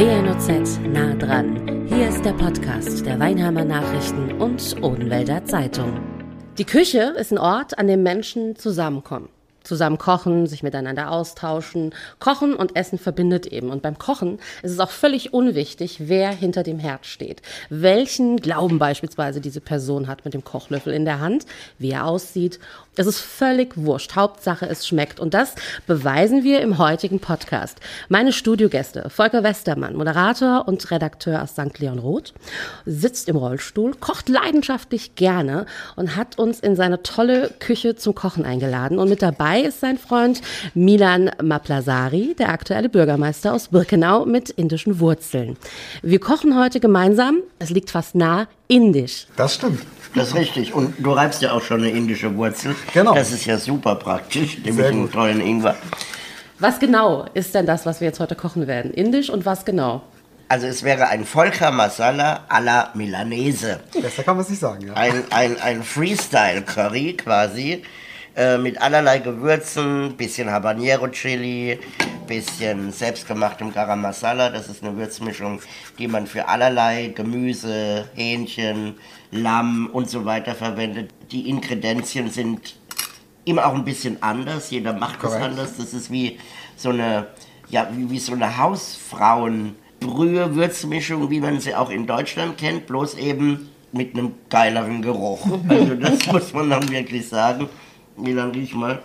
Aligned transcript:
WNOZ 0.00 0.80
nah 0.94 1.12
dran. 1.12 1.86
Hier 1.86 2.08
ist 2.08 2.24
der 2.24 2.32
Podcast 2.32 3.04
der 3.04 3.20
Weinheimer 3.20 3.66
Nachrichten 3.66 4.32
und 4.40 4.82
Odenwälder 4.82 5.44
Zeitung. 5.44 6.00
Die 6.56 6.64
Küche 6.64 7.12
ist 7.18 7.32
ein 7.32 7.38
Ort, 7.38 7.78
an 7.78 7.86
dem 7.86 8.02
Menschen 8.02 8.56
zusammenkommen 8.56 9.28
zusammen 9.70 9.98
kochen, 9.98 10.48
sich 10.48 10.64
miteinander 10.64 11.12
austauschen. 11.12 11.94
Kochen 12.18 12.54
und 12.54 12.74
Essen 12.74 12.98
verbindet 12.98 13.46
eben. 13.46 13.70
Und 13.70 13.82
beim 13.82 13.98
Kochen 13.98 14.40
ist 14.64 14.72
es 14.72 14.80
auch 14.80 14.90
völlig 14.90 15.32
unwichtig, 15.32 16.08
wer 16.08 16.32
hinter 16.32 16.64
dem 16.64 16.80
Herd 16.80 17.06
steht. 17.06 17.40
Welchen 17.68 18.38
Glauben 18.38 18.80
beispielsweise 18.80 19.40
diese 19.40 19.60
Person 19.60 20.08
hat 20.08 20.24
mit 20.24 20.34
dem 20.34 20.42
Kochlöffel 20.42 20.92
in 20.92 21.04
der 21.04 21.20
Hand, 21.20 21.46
wie 21.78 21.92
er 21.92 22.06
aussieht. 22.06 22.58
Es 22.96 23.06
ist 23.06 23.20
völlig 23.20 23.76
wurscht. 23.76 24.16
Hauptsache, 24.16 24.66
es 24.66 24.88
schmeckt. 24.88 25.20
Und 25.20 25.34
das 25.34 25.54
beweisen 25.86 26.42
wir 26.42 26.60
im 26.62 26.78
heutigen 26.78 27.20
Podcast. 27.20 27.78
Meine 28.08 28.32
Studiogäste, 28.32 29.08
Volker 29.08 29.44
Westermann, 29.44 29.94
Moderator 29.94 30.66
und 30.66 30.90
Redakteur 30.90 31.42
aus 31.42 31.52
St. 31.52 31.78
Leon 31.78 32.00
Roth, 32.00 32.34
sitzt 32.86 33.28
im 33.28 33.36
Rollstuhl, 33.36 33.94
kocht 33.94 34.28
leidenschaftlich 34.28 35.14
gerne 35.14 35.66
und 35.94 36.16
hat 36.16 36.40
uns 36.40 36.58
in 36.58 36.74
seine 36.74 37.04
tolle 37.04 37.50
Küche 37.60 37.94
zum 37.94 38.16
Kochen 38.16 38.44
eingeladen. 38.44 38.98
Und 38.98 39.08
mit 39.08 39.22
dabei 39.22 39.59
Dabei 39.60 39.68
ist 39.68 39.80
sein 39.80 39.98
Freund 39.98 40.40
Milan 40.72 41.30
Maplasari, 41.42 42.34
der 42.38 42.48
aktuelle 42.48 42.88
Bürgermeister 42.88 43.52
aus 43.52 43.68
Birkenau 43.68 44.24
mit 44.24 44.48
indischen 44.48 45.00
Wurzeln. 45.00 45.58
Wir 46.02 46.18
kochen 46.18 46.58
heute 46.58 46.80
gemeinsam, 46.80 47.40
es 47.58 47.68
liegt 47.68 47.90
fast 47.90 48.14
nah, 48.14 48.48
indisch. 48.68 49.26
Das 49.36 49.56
stimmt. 49.56 49.82
Das 50.14 50.28
ist 50.28 50.34
richtig. 50.34 50.72
Und 50.72 50.94
du 50.98 51.12
reibst 51.12 51.42
ja 51.42 51.52
auch 51.52 51.62
schon 51.62 51.80
eine 51.80 51.90
indische 51.90 52.34
Wurzel. 52.36 52.74
Genau. 52.94 53.14
Das 53.14 53.32
ist 53.32 53.44
ja 53.44 53.58
super 53.58 53.96
praktisch, 53.96 54.56
nämlich 54.64 54.86
einen 54.86 55.12
tollen 55.12 55.42
Ingwer. 55.42 55.76
Was 56.58 56.78
genau 56.78 57.26
ist 57.34 57.54
denn 57.54 57.66
das, 57.66 57.84
was 57.84 58.00
wir 58.00 58.08
jetzt 58.08 58.20
heute 58.20 58.36
kochen 58.36 58.66
werden? 58.66 58.94
Indisch 58.94 59.28
und 59.28 59.44
was 59.44 59.66
genau? 59.66 60.00
Also 60.48 60.68
es 60.68 60.82
wäre 60.82 61.08
ein 61.08 61.26
Volker 61.26 61.70
Masala 61.70 62.46
à 62.48 62.62
la 62.62 62.90
Milanese. 62.94 63.80
Besser 64.00 64.22
kann 64.22 64.36
man 64.36 64.44
es 64.44 64.50
nicht 64.50 64.60
sagen, 64.60 64.86
ja. 64.86 64.94
Ein, 64.94 65.24
ein, 65.30 65.60
ein 65.60 65.82
Freestyle-Curry 65.82 67.18
quasi 67.18 67.82
äh, 68.36 68.58
mit 68.58 68.80
allerlei 68.80 69.18
Gewürzen, 69.18 70.16
bisschen 70.16 70.50
Habanero 70.50 71.08
Chili, 71.08 71.78
bisschen 72.26 72.92
selbstgemachtem 72.92 73.72
Garam 73.72 74.02
Masala. 74.02 74.50
Das 74.50 74.68
ist 74.68 74.84
eine 74.84 74.96
Würzmischung, 74.96 75.60
die 75.98 76.06
man 76.06 76.26
für 76.26 76.46
allerlei 76.46 77.08
Gemüse, 77.08 78.08
Hähnchen, 78.14 78.94
Lamm 79.32 79.90
und 79.92 80.08
so 80.08 80.24
weiter 80.24 80.54
verwendet. 80.54 81.10
Die 81.32 81.48
Ingredienzien 81.48 82.30
sind 82.30 82.76
immer 83.44 83.66
auch 83.66 83.74
ein 83.74 83.84
bisschen 83.84 84.22
anders. 84.22 84.70
Jeder 84.70 84.92
macht 84.92 85.22
es 85.24 85.32
anders. 85.32 85.76
Das 85.76 85.92
ist 85.92 86.10
wie 86.10 86.38
so 86.76 86.90
eine, 86.90 87.26
ja, 87.68 87.88
wie, 87.92 88.10
wie 88.10 88.18
so 88.18 88.32
eine 88.32 88.58
Hausfrauenbrühe, 88.58 90.54
Würzmischung, 90.54 91.30
wie 91.30 91.40
man 91.40 91.58
sie 91.60 91.74
auch 91.74 91.90
in 91.90 92.06
Deutschland 92.06 92.58
kennt, 92.58 92.86
bloß 92.86 93.14
eben 93.14 93.70
mit 93.92 94.14
einem 94.14 94.34
geileren 94.48 95.02
Geruch. 95.02 95.46
Also 95.68 95.94
das 95.96 96.26
muss 96.32 96.52
man 96.52 96.70
dann 96.70 96.88
wirklich 96.90 97.28
sagen. 97.28 97.68
Milan, 98.22 98.50
riech 98.50 98.74
mal. 98.74 99.00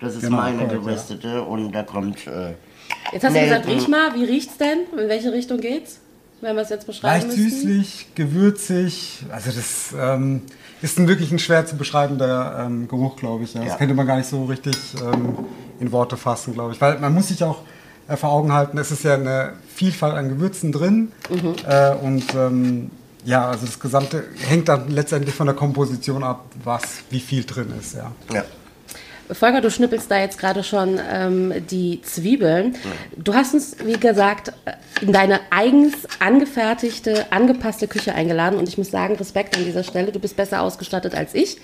Das 0.00 0.14
ist 0.14 0.22
genau, 0.22 0.38
meine 0.38 0.64
korrekt, 0.64 0.84
geröstete 0.84 1.28
ja. 1.28 1.40
und 1.40 1.72
da 1.72 1.82
kommt. 1.82 2.26
Äh, 2.26 2.54
jetzt 3.12 3.24
hast 3.24 3.36
du 3.36 3.40
gesagt, 3.40 3.66
riech 3.66 3.88
mal, 3.88 4.14
wie 4.14 4.24
riecht's 4.24 4.56
denn? 4.56 4.80
In 4.98 5.08
welche 5.08 5.32
Richtung 5.32 5.60
geht's? 5.60 5.98
Wenn 6.40 6.56
wir 6.56 6.62
es 6.62 6.70
jetzt 6.70 6.86
beschreiben 6.86 7.28
Leicht 7.28 7.38
müssten? 7.38 7.50
süßlich, 7.50 8.06
gewürzig. 8.14 9.24
Also 9.30 9.50
das 9.50 9.94
ähm, 9.98 10.42
ist 10.80 10.98
ein 10.98 11.06
wirklich 11.06 11.30
ein 11.30 11.38
schwer 11.38 11.66
zu 11.66 11.76
beschreibender 11.76 12.64
ähm, 12.64 12.88
Geruch, 12.88 13.16
glaube 13.16 13.44
ich. 13.44 13.52
Ja. 13.52 13.60
Das 13.60 13.72
ja. 13.72 13.76
könnte 13.76 13.94
man 13.94 14.06
gar 14.06 14.16
nicht 14.16 14.28
so 14.28 14.44
richtig 14.46 14.76
ähm, 15.02 15.36
in 15.80 15.92
Worte 15.92 16.16
fassen, 16.16 16.54
glaube 16.54 16.72
ich. 16.72 16.80
Weil 16.80 16.98
man 16.98 17.12
muss 17.12 17.28
sich 17.28 17.44
auch 17.44 17.60
äh, 18.08 18.16
vor 18.16 18.30
Augen 18.30 18.52
halten, 18.52 18.78
es 18.78 18.90
ist 18.90 19.04
ja 19.04 19.14
eine 19.14 19.52
Vielfalt 19.74 20.14
an 20.14 20.30
Gewürzen 20.30 20.72
drin. 20.72 21.12
Mhm. 21.28 21.54
Äh, 21.68 21.94
und 21.96 22.34
ähm, 22.34 22.90
ja, 23.24 23.48
also 23.48 23.66
das 23.66 23.78
Gesamte 23.78 24.24
hängt 24.48 24.68
dann 24.68 24.88
letztendlich 24.88 25.34
von 25.34 25.46
der 25.46 25.54
Komposition 25.54 26.24
ab, 26.24 26.46
was, 26.64 26.82
wie 27.10 27.20
viel 27.20 27.44
drin 27.44 27.72
ist. 27.78 27.94
Ja. 27.94 28.12
ja. 28.32 28.44
Volker, 29.32 29.60
du 29.60 29.70
schnippelst 29.70 30.10
da 30.10 30.18
jetzt 30.18 30.38
gerade 30.38 30.62
schon 30.64 31.00
ähm, 31.12 31.52
die 31.70 32.00
Zwiebeln. 32.02 32.76
Du 33.16 33.34
hast 33.34 33.54
uns, 33.54 33.76
wie 33.84 33.98
gesagt, 33.98 34.52
in 35.00 35.12
deine 35.12 35.40
eigens 35.50 35.94
angefertigte, 36.18 37.26
angepasste 37.30 37.88
Küche 37.88 38.14
eingeladen 38.14 38.58
und 38.58 38.68
ich 38.68 38.78
muss 38.78 38.90
sagen, 38.90 39.16
Respekt 39.16 39.56
an 39.56 39.64
dieser 39.64 39.84
Stelle, 39.84 40.12
du 40.12 40.18
bist 40.18 40.36
besser 40.36 40.62
ausgestattet 40.62 41.14
als 41.14 41.34
ich. 41.34 41.58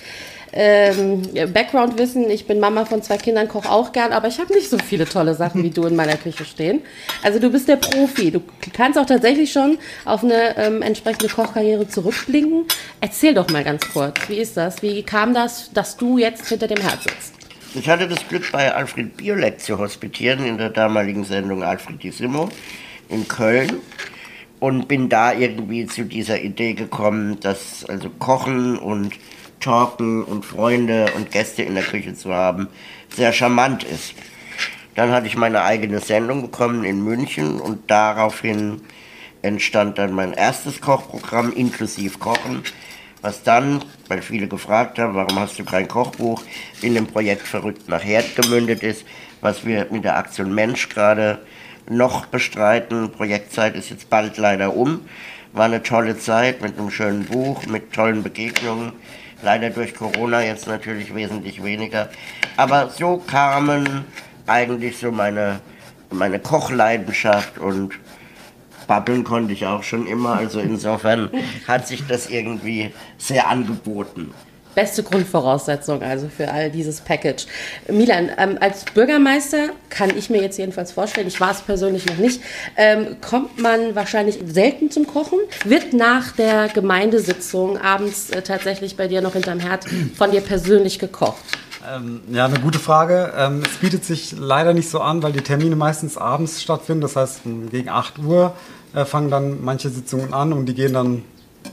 Ähm, 0.52 1.22
Background-Wissen, 1.52 2.30
ich 2.30 2.46
bin 2.46 2.60
Mama 2.60 2.84
von 2.84 3.02
zwei 3.02 3.18
Kindern, 3.18 3.48
koche 3.48 3.70
auch 3.70 3.92
gern, 3.92 4.12
aber 4.12 4.28
ich 4.28 4.38
habe 4.38 4.54
nicht 4.54 4.70
so 4.70 4.78
viele 4.78 5.04
tolle 5.04 5.34
Sachen 5.34 5.62
wie 5.62 5.70
du 5.70 5.84
in 5.84 5.96
meiner 5.96 6.16
Küche 6.16 6.44
stehen. 6.44 6.82
Also 7.22 7.38
du 7.38 7.50
bist 7.50 7.68
der 7.68 7.76
Profi, 7.76 8.30
du 8.30 8.40
kannst 8.72 8.98
auch 8.98 9.06
tatsächlich 9.06 9.52
schon 9.52 9.78
auf 10.04 10.24
eine 10.24 10.56
ähm, 10.56 10.82
entsprechende 10.82 11.28
Kochkarriere 11.28 11.88
zurückblicken. 11.88 12.64
Erzähl 13.00 13.34
doch 13.34 13.50
mal 13.50 13.64
ganz 13.64 13.86
kurz, 13.92 14.16
wie 14.28 14.36
ist 14.36 14.56
das? 14.56 14.82
Wie 14.82 15.02
kam 15.02 15.34
das, 15.34 15.70
dass 15.74 15.96
du 15.96 16.16
jetzt 16.16 16.48
hinter 16.48 16.68
dem 16.68 16.80
Herz 16.80 17.02
sitzt? 17.02 17.35
Ich 17.78 17.90
hatte 17.90 18.08
das 18.08 18.26
Glück, 18.26 18.50
bei 18.52 18.74
Alfred 18.74 19.18
Biolek 19.18 19.60
zu 19.60 19.76
hospitieren, 19.76 20.46
in 20.46 20.56
der 20.56 20.70
damaligen 20.70 21.24
Sendung 21.24 21.62
Alfredissimo 21.62 22.48
in 23.10 23.28
Köln. 23.28 23.80
Und 24.60 24.88
bin 24.88 25.10
da 25.10 25.34
irgendwie 25.34 25.86
zu 25.86 26.04
dieser 26.04 26.40
Idee 26.40 26.72
gekommen, 26.72 27.38
dass 27.40 27.84
also 27.84 28.08
Kochen 28.08 28.78
und 28.78 29.12
Talken 29.60 30.24
und 30.24 30.46
Freunde 30.46 31.12
und 31.16 31.30
Gäste 31.30 31.64
in 31.64 31.74
der 31.74 31.84
Küche 31.84 32.14
zu 32.14 32.32
haben 32.32 32.68
sehr 33.14 33.34
charmant 33.34 33.84
ist. 33.84 34.14
Dann 34.94 35.10
hatte 35.10 35.26
ich 35.26 35.36
meine 35.36 35.60
eigene 35.60 36.00
Sendung 36.00 36.40
bekommen 36.40 36.82
in 36.82 37.04
München 37.04 37.60
und 37.60 37.90
daraufhin 37.90 38.80
entstand 39.42 39.98
dann 39.98 40.14
mein 40.14 40.32
erstes 40.32 40.80
Kochprogramm 40.80 41.52
inklusive 41.52 42.18
Kochen 42.18 42.62
was 43.22 43.42
dann, 43.42 43.82
weil 44.08 44.22
viele 44.22 44.46
gefragt 44.46 44.98
haben, 44.98 45.14
warum 45.14 45.38
hast 45.38 45.58
du 45.58 45.64
kein 45.64 45.88
Kochbuch, 45.88 46.42
in 46.82 46.94
dem 46.94 47.06
Projekt 47.06 47.46
Verrückt 47.46 47.88
nach 47.88 48.04
Herd 48.04 48.36
gemündet 48.36 48.82
ist, 48.82 49.04
was 49.40 49.64
wir 49.64 49.86
mit 49.90 50.04
der 50.04 50.16
Aktion 50.16 50.54
Mensch 50.54 50.88
gerade 50.88 51.40
noch 51.88 52.26
bestreiten. 52.26 53.12
Projektzeit 53.12 53.74
ist 53.76 53.90
jetzt 53.90 54.10
bald 54.10 54.36
leider 54.38 54.76
um. 54.76 55.02
War 55.52 55.66
eine 55.66 55.82
tolle 55.82 56.18
Zeit 56.18 56.60
mit 56.62 56.78
einem 56.78 56.90
schönen 56.90 57.24
Buch, 57.24 57.64
mit 57.66 57.92
tollen 57.92 58.22
Begegnungen. 58.22 58.92
Leider 59.42 59.70
durch 59.70 59.94
Corona 59.94 60.42
jetzt 60.42 60.66
natürlich 60.66 61.14
wesentlich 61.14 61.62
weniger. 61.62 62.08
Aber 62.56 62.90
so 62.90 63.18
kamen 63.18 64.04
eigentlich 64.46 64.98
so 64.98 65.10
meine, 65.10 65.60
meine 66.10 66.38
Kochleidenschaft 66.38 67.58
und 67.58 67.94
babbeln 68.86 69.24
konnte 69.24 69.52
ich 69.52 69.66
auch 69.66 69.82
schon 69.82 70.06
immer. 70.06 70.36
Also 70.36 70.60
insofern 70.60 71.30
hat 71.66 71.86
sich 71.88 72.06
das 72.06 72.28
irgendwie 72.28 72.92
sehr 73.18 73.48
angeboten 73.48 74.32
beste 74.76 75.02
Grundvoraussetzung 75.02 76.02
also 76.02 76.28
für 76.28 76.52
all 76.52 76.70
dieses 76.70 77.00
Package. 77.00 77.46
Milan, 77.88 78.30
ähm, 78.38 78.58
als 78.60 78.84
Bürgermeister 78.84 79.70
kann 79.88 80.16
ich 80.16 80.30
mir 80.30 80.42
jetzt 80.42 80.58
jedenfalls 80.58 80.92
vorstellen, 80.92 81.26
ich 81.26 81.40
war 81.40 81.50
es 81.50 81.62
persönlich 81.62 82.06
noch 82.06 82.18
nicht, 82.18 82.40
ähm, 82.76 83.16
kommt 83.26 83.58
man 83.58 83.96
wahrscheinlich 83.96 84.38
selten 84.46 84.90
zum 84.90 85.06
Kochen? 85.06 85.38
Wird 85.64 85.94
nach 85.94 86.32
der 86.32 86.68
Gemeindesitzung 86.68 87.78
abends 87.78 88.30
äh, 88.30 88.42
tatsächlich 88.42 88.96
bei 88.96 89.08
dir 89.08 89.22
noch 89.22 89.32
hinterm 89.32 89.60
Herd 89.60 89.86
von 90.14 90.30
dir 90.30 90.42
persönlich 90.42 90.98
gekocht? 90.98 91.42
Ähm, 91.88 92.22
ja, 92.32 92.46
eine 92.46 92.58
gute 92.58 92.78
Frage. 92.78 93.32
Ähm, 93.36 93.62
es 93.64 93.76
bietet 93.76 94.04
sich 94.04 94.34
leider 94.36 94.74
nicht 94.74 94.90
so 94.90 95.00
an, 95.00 95.22
weil 95.22 95.32
die 95.32 95.42
Termine 95.42 95.76
meistens 95.76 96.16
abends 96.16 96.62
stattfinden. 96.62 97.02
Das 97.02 97.16
heißt, 97.16 97.42
gegen 97.70 97.88
8 97.88 98.18
Uhr 98.18 98.54
äh, 98.94 99.04
fangen 99.04 99.30
dann 99.30 99.62
manche 99.62 99.88
Sitzungen 99.90 100.34
an 100.34 100.52
und 100.52 100.66
die 100.66 100.74
gehen 100.74 100.94
dann 100.94 101.22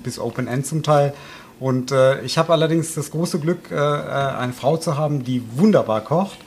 bis 0.03 0.19
Open 0.19 0.47
End 0.47 0.65
zum 0.67 0.83
Teil. 0.83 1.13
Und 1.59 1.91
äh, 1.91 2.21
ich 2.21 2.37
habe 2.37 2.51
allerdings 2.53 2.93
das 2.93 3.11
große 3.11 3.39
Glück, 3.39 3.71
äh, 3.71 3.75
eine 3.75 4.53
Frau 4.53 4.77
zu 4.77 4.97
haben, 4.97 5.23
die 5.23 5.43
wunderbar 5.55 6.01
kocht. 6.01 6.37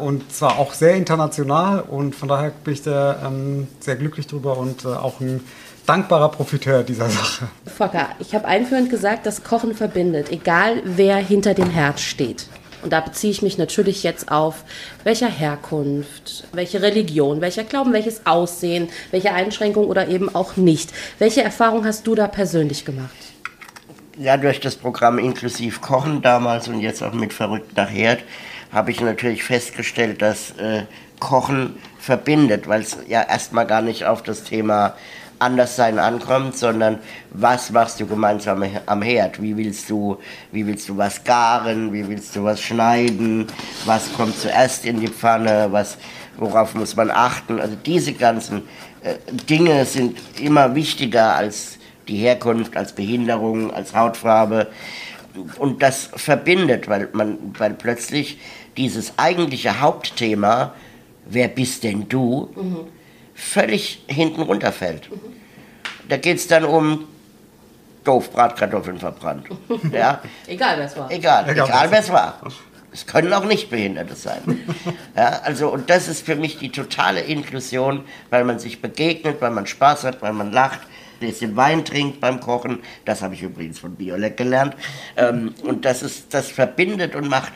Und 0.00 0.32
zwar 0.32 0.58
auch 0.58 0.72
sehr 0.72 0.96
international. 0.96 1.82
Und 1.82 2.16
von 2.16 2.28
daher 2.28 2.50
bin 2.50 2.74
ich 2.74 2.82
da 2.82 3.24
ähm, 3.24 3.68
sehr 3.78 3.94
glücklich 3.94 4.26
drüber 4.26 4.58
und 4.58 4.84
auch 4.84 5.20
ein 5.20 5.44
dankbarer 5.86 6.28
Profiteur 6.30 6.82
dieser 6.82 7.08
Sache. 7.08 7.46
Volker, 7.66 8.08
ich 8.18 8.34
habe 8.34 8.46
einführend 8.46 8.90
gesagt, 8.90 9.26
dass 9.26 9.44
Kochen 9.44 9.74
verbindet, 9.74 10.32
egal 10.32 10.82
wer 10.84 11.18
hinter 11.18 11.54
dem 11.54 11.70
Herd 11.70 12.00
steht. 12.00 12.48
Und 12.82 12.92
da 12.92 13.00
beziehe 13.00 13.30
ich 13.30 13.42
mich 13.42 13.58
natürlich 13.58 14.02
jetzt 14.02 14.30
auf 14.30 14.64
welcher 15.04 15.28
Herkunft, 15.28 16.44
welche 16.52 16.82
Religion, 16.82 17.40
welcher 17.40 17.64
Glauben, 17.64 17.92
welches 17.92 18.26
Aussehen, 18.26 18.88
welche 19.10 19.32
Einschränkung 19.32 19.86
oder 19.86 20.08
eben 20.08 20.34
auch 20.34 20.56
nicht. 20.56 20.90
Welche 21.18 21.42
Erfahrung 21.42 21.84
hast 21.84 22.06
du 22.06 22.14
da 22.14 22.26
persönlich 22.26 22.84
gemacht? 22.84 23.10
Ja, 24.18 24.36
durch 24.36 24.60
das 24.60 24.76
Programm 24.76 25.18
Inklusiv 25.18 25.80
Kochen 25.80 26.20
damals 26.22 26.68
und 26.68 26.80
jetzt 26.80 27.02
auch 27.02 27.12
mit 27.12 27.32
Verrückt 27.32 27.76
nach 27.76 27.90
Herd 27.90 28.20
habe 28.72 28.90
ich 28.90 29.00
natürlich 29.00 29.42
festgestellt, 29.42 30.22
dass 30.22 30.52
äh, 30.58 30.82
Kochen 31.18 31.76
verbindet, 31.98 32.68
weil 32.68 32.82
es 32.82 32.96
ja 33.08 33.22
erstmal 33.22 33.66
gar 33.66 33.82
nicht 33.82 34.04
auf 34.06 34.22
das 34.22 34.44
Thema 34.44 34.94
Anderssein 35.40 35.98
ankommt, 35.98 36.56
sondern 36.56 36.98
was 37.30 37.70
machst 37.70 37.98
du 38.00 38.06
gemeinsam 38.06 38.62
am 38.86 39.02
Herd? 39.02 39.40
Wie 39.42 39.56
willst 39.56 39.90
du, 39.90 40.18
wie 40.52 40.66
willst 40.66 40.88
du 40.88 40.96
was 40.96 41.24
garen? 41.24 41.92
Wie 41.92 42.06
willst 42.06 42.36
du 42.36 42.44
was 42.44 42.60
schneiden? 42.60 43.46
Was 43.84 44.12
kommt 44.12 44.36
zuerst 44.38 44.84
in 44.84 45.00
die 45.00 45.08
Pfanne? 45.08 45.68
Was, 45.70 45.96
worauf 46.36 46.74
muss 46.74 46.96
man 46.96 47.10
achten. 47.10 47.60
Also 47.60 47.76
diese 47.76 48.12
ganzen 48.14 48.62
äh, 49.02 49.14
Dinge 49.48 49.84
sind 49.84 50.18
immer 50.40 50.74
wichtiger 50.74 51.34
als 51.34 51.78
die 52.08 52.16
Herkunft, 52.16 52.76
als 52.76 52.92
Behinderung, 52.92 53.72
als 53.72 53.94
Hautfarbe. 53.94 54.68
Und 55.58 55.82
das 55.82 56.10
verbindet, 56.14 56.88
weil 56.88 57.08
man, 57.12 57.38
weil 57.56 57.74
plötzlich 57.74 58.38
dieses 58.76 59.12
eigentliche 59.16 59.80
Hauptthema, 59.80 60.74
wer 61.26 61.48
bist 61.48 61.84
denn 61.84 62.08
du, 62.08 62.50
mhm. 62.56 62.99
Völlig 63.40 64.02
hinten 64.06 64.42
runterfällt. 64.42 65.08
Da 66.08 66.16
geht 66.16 66.36
es 66.36 66.46
dann 66.46 66.64
um 66.64 67.06
doof 68.04 68.30
Bratkartoffeln 68.32 68.98
verbrannt. 68.98 69.46
Ja? 69.92 70.20
egal 70.46 70.78
wer 70.78 70.86
es 70.86 70.96
war. 70.96 71.10
Egal, 71.10 71.48
egal, 71.48 71.68
egal 71.68 71.90
wer 71.90 72.00
es 72.00 72.10
war. 72.10 72.40
Es 72.92 73.06
können 73.06 73.32
auch 73.32 73.44
nicht 73.44 73.70
Behinderte 73.70 74.14
sein. 74.14 74.40
Ja, 75.16 75.40
also, 75.44 75.68
und 75.68 75.90
das 75.90 76.08
ist 76.08 76.24
für 76.24 76.36
mich 76.36 76.58
die 76.58 76.70
totale 76.70 77.20
Inklusion, 77.20 78.04
weil 78.30 78.44
man 78.44 78.58
sich 78.58 78.80
begegnet, 78.80 79.40
weil 79.40 79.50
man 79.50 79.66
Spaß 79.66 80.04
hat, 80.04 80.22
weil 80.22 80.32
man 80.32 80.52
lacht, 80.52 80.80
ein 81.20 81.26
bisschen 81.26 81.56
Wein 81.56 81.84
trinkt 81.84 82.20
beim 82.20 82.40
Kochen. 82.40 82.78
Das 83.04 83.20
habe 83.20 83.34
ich 83.34 83.42
übrigens 83.42 83.78
von 83.78 83.94
Biolek 83.96 84.36
gelernt. 84.36 84.74
Ähm, 85.16 85.54
und 85.62 85.84
das, 85.84 86.02
ist, 86.02 86.32
das 86.32 86.50
verbindet 86.50 87.14
und 87.14 87.28
macht 87.28 87.52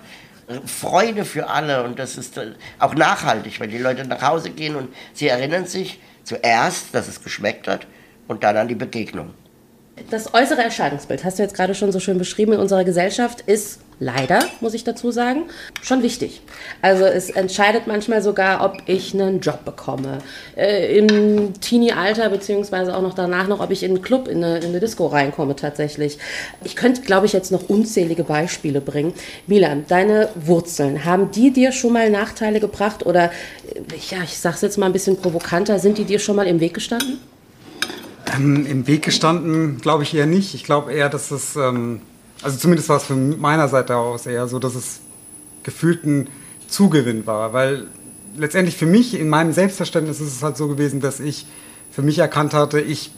Freude 0.67 1.25
für 1.25 1.49
alle. 1.49 1.85
Und 1.85 1.99
das 1.99 2.17
ist 2.17 2.37
äh, 2.39 2.53
auch 2.79 2.95
nachhaltig, 2.95 3.61
weil 3.61 3.69
die 3.69 3.79
Leute 3.79 4.07
nach 4.07 4.23
Hause 4.23 4.51
gehen 4.51 4.77
und 4.77 4.89
sie 5.13 5.29
erinnern 5.29 5.67
sich 5.67 6.01
zuerst, 6.25 6.95
dass 6.95 7.09
es 7.09 7.23
geschmeckt 7.23 7.69
hat 7.69 7.87
und 8.29 8.43
dann 8.45 8.57
an 8.57 8.69
die 8.69 8.75
Begegnung. 8.75 9.35
Das 10.11 10.35
äußere 10.35 10.63
Erscheinungsbild, 10.63 11.25
hast 11.25 11.39
du 11.39 11.45
jetzt 11.45 11.55
gerade 11.55 11.75
schon 11.75 11.93
so 11.93 12.01
schön 12.01 12.19
beschrieben, 12.19 12.53
in 12.55 12.59
unserer 12.59 12.83
Gesellschaft 12.83 13.43
ist 13.43 13.81
leider, 14.01 14.41
muss 14.61 14.75
ich 14.75 14.85
dazu 14.85 15.11
sagen, 15.11 15.45
schon 15.83 16.03
wichtig. 16.03 16.43
Also 16.83 17.05
es 17.05 17.31
entscheidet 17.31 17.87
manchmal 17.87 18.23
sogar, 18.23 18.65
ob 18.65 18.79
ich 18.87 19.15
einen 19.15 19.41
Job 19.41 19.65
bekomme. 19.65 20.19
Äh, 20.57 20.99
Im 20.99 21.61
Teenie-Alter, 21.61 22.29
beziehungsweise 22.29 22.97
auch 22.97 23.03
noch 23.03 23.15
danach 23.15 23.49
noch, 23.49 23.61
ob 23.61 23.71
ich 23.71 23.83
in 23.83 23.93
einen 23.93 24.03
Club, 24.03 24.29
in 24.29 24.43
eine, 24.43 24.59
in 24.59 24.67
eine 24.67 24.81
Disco 24.81 25.07
reinkomme 25.07 25.57
tatsächlich. 25.57 26.19
Ich 26.65 26.77
könnte, 26.77 27.03
glaube 27.03 27.27
ich, 27.27 27.33
jetzt 27.33 27.53
noch 27.53 27.69
unzählige 27.69 28.25
Beispiele 28.25 28.81
bringen. 28.81 29.15
Milan, 29.47 29.85
deine 29.89 30.29
Wurzeln, 30.35 31.05
haben 31.05 31.31
die 31.31 31.53
dir 31.53 31.73
schon 31.73 31.93
mal 31.93 32.11
Nachteile 32.11 32.61
gebracht 32.61 33.07
oder, 33.07 33.25
äh, 33.25 33.81
ja, 34.11 34.23
ich 34.23 34.39
sage 34.39 34.57
es 34.57 34.63
jetzt 34.63 34.79
mal 34.79 34.87
ein 34.87 34.93
bisschen 34.93 35.17
provokanter, 35.17 35.79
sind 35.79 35.99
die 35.99 36.05
dir 36.05 36.19
schon 36.19 36.37
mal 36.37 36.47
im 36.47 36.61
Weg 36.61 36.75
gestanden? 36.75 37.19
Ähm, 38.35 38.67
Im 38.67 38.87
Weg 38.87 39.03
gestanden 39.03 39.81
glaube 39.81 40.03
ich 40.03 40.15
eher 40.15 40.27
nicht. 40.27 40.55
Ich 40.55 40.65
glaube 40.65 40.93
eher, 40.93 41.09
dass 41.09 41.31
es, 41.31 41.57
ähm, 41.57 42.01
also 42.45 42.59
zumindest 42.59 42.89
war 42.89 42.99
es 42.99 43.05
von 43.05 43.41
meiner 43.41 43.69
Seite 43.69 43.97
aus 43.97 44.27
eher 44.27 44.47
so, 44.47 44.59
dass 44.59 44.75
es 44.75 45.01
gefühlt 45.63 46.05
ein 46.05 46.29
Zugewinn 46.69 47.27
war, 47.27 47.53
weil 47.53 47.87
letztendlich 48.37 48.77
für 48.77 48.87
mich, 48.87 49.19
in 49.19 49.29
meinem 49.29 49.53
Selbstverständnis 49.53 50.21
ist 50.21 50.37
es 50.37 50.43
halt 50.43 50.57
so 50.57 50.69
gewesen, 50.69 51.01
dass 51.01 51.21
ich 51.21 51.47
für 51.91 52.03
mich 52.03 52.19
erkannt 52.19 52.55
hatte, 52.55 52.81
ich 52.81 53.11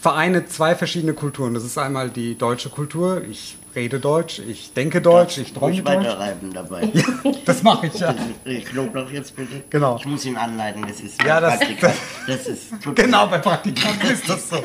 vereine 0.00 0.46
zwei 0.46 0.74
verschiedene 0.74 1.14
Kulturen. 1.14 1.54
Das 1.54 1.64
ist 1.64 1.78
einmal 1.78 2.10
die 2.10 2.36
deutsche 2.36 2.68
Kultur. 2.68 3.22
Ich 3.30 3.56
rede 3.74 3.98
Deutsch, 4.00 4.40
ich 4.40 4.72
denke 4.72 5.00
Deutsch, 5.00 5.38
ich 5.38 5.52
träume 5.52 5.82
Deutsch. 5.82 5.86
weiterreiben 5.86 6.52
dabei. 6.52 6.90
Ja, 6.94 7.32
das 7.44 7.62
mache 7.62 7.86
ich 7.88 7.98
ja. 7.98 8.14
Knoblauch 8.44 9.10
jetzt 9.10 9.36
bitte. 9.36 9.62
Genau. 9.70 9.96
Ich 9.96 10.06
muss 10.06 10.24
ihn 10.24 10.36
anleiten, 10.36 10.84
das 10.86 11.00
ist 11.00 11.22
ja, 11.22 11.40
das, 11.40 11.58
das, 11.80 11.92
das 12.26 12.46
ist 12.46 12.72
Genau, 12.94 13.26
bei 13.26 13.38
Praktikanten 13.38 14.10
ist 14.12 14.28
das 14.28 14.48
so. 14.48 14.62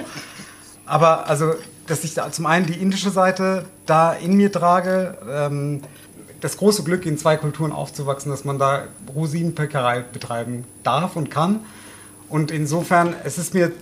Aber 0.86 1.28
also, 1.28 1.54
dass 1.92 2.06
ich 2.06 2.14
da 2.14 2.32
zum 2.32 2.46
einen 2.46 2.66
die 2.66 2.76
indische 2.76 3.10
Seite 3.10 3.66
da 3.86 4.14
in 4.14 4.38
mir 4.38 4.50
trage, 4.50 5.18
ähm, 5.30 5.82
das 6.40 6.56
große 6.56 6.84
Glück, 6.84 7.06
in 7.06 7.18
zwei 7.18 7.36
Kulturen 7.36 7.74
aufzuwachsen, 7.74 8.32
dass 8.32 8.46
man 8.46 8.58
da 8.58 8.86
Rosinenpöckerei 9.14 10.06
betreiben 10.14 10.64
darf 10.84 11.18
und 11.18 11.30
kann. 11.30 11.60
Und 12.30 12.50
insofern, 12.50 13.14
es 13.26 13.38
ist 13.38 13.54
mir 13.54 13.74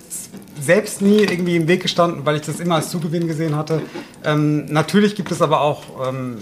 selbst 0.60 1.04
nie 1.04 1.20
irgendwie 1.20 1.56
im 1.56 1.68
Weg 1.68 1.84
gestanden, 1.84 2.26
weil 2.26 2.38
ich 2.38 2.42
das 2.42 2.60
immer 2.60 2.76
als 2.76 2.90
Zugewinn 2.90 3.28
gesehen 3.28 3.56
hatte. 3.56 3.84
Ähm, 4.26 4.66
natürlich 4.66 5.16
gibt 5.16 5.32
es 5.32 5.44
aber 5.44 5.62
auch 5.62 6.10
ähm, 6.10 6.40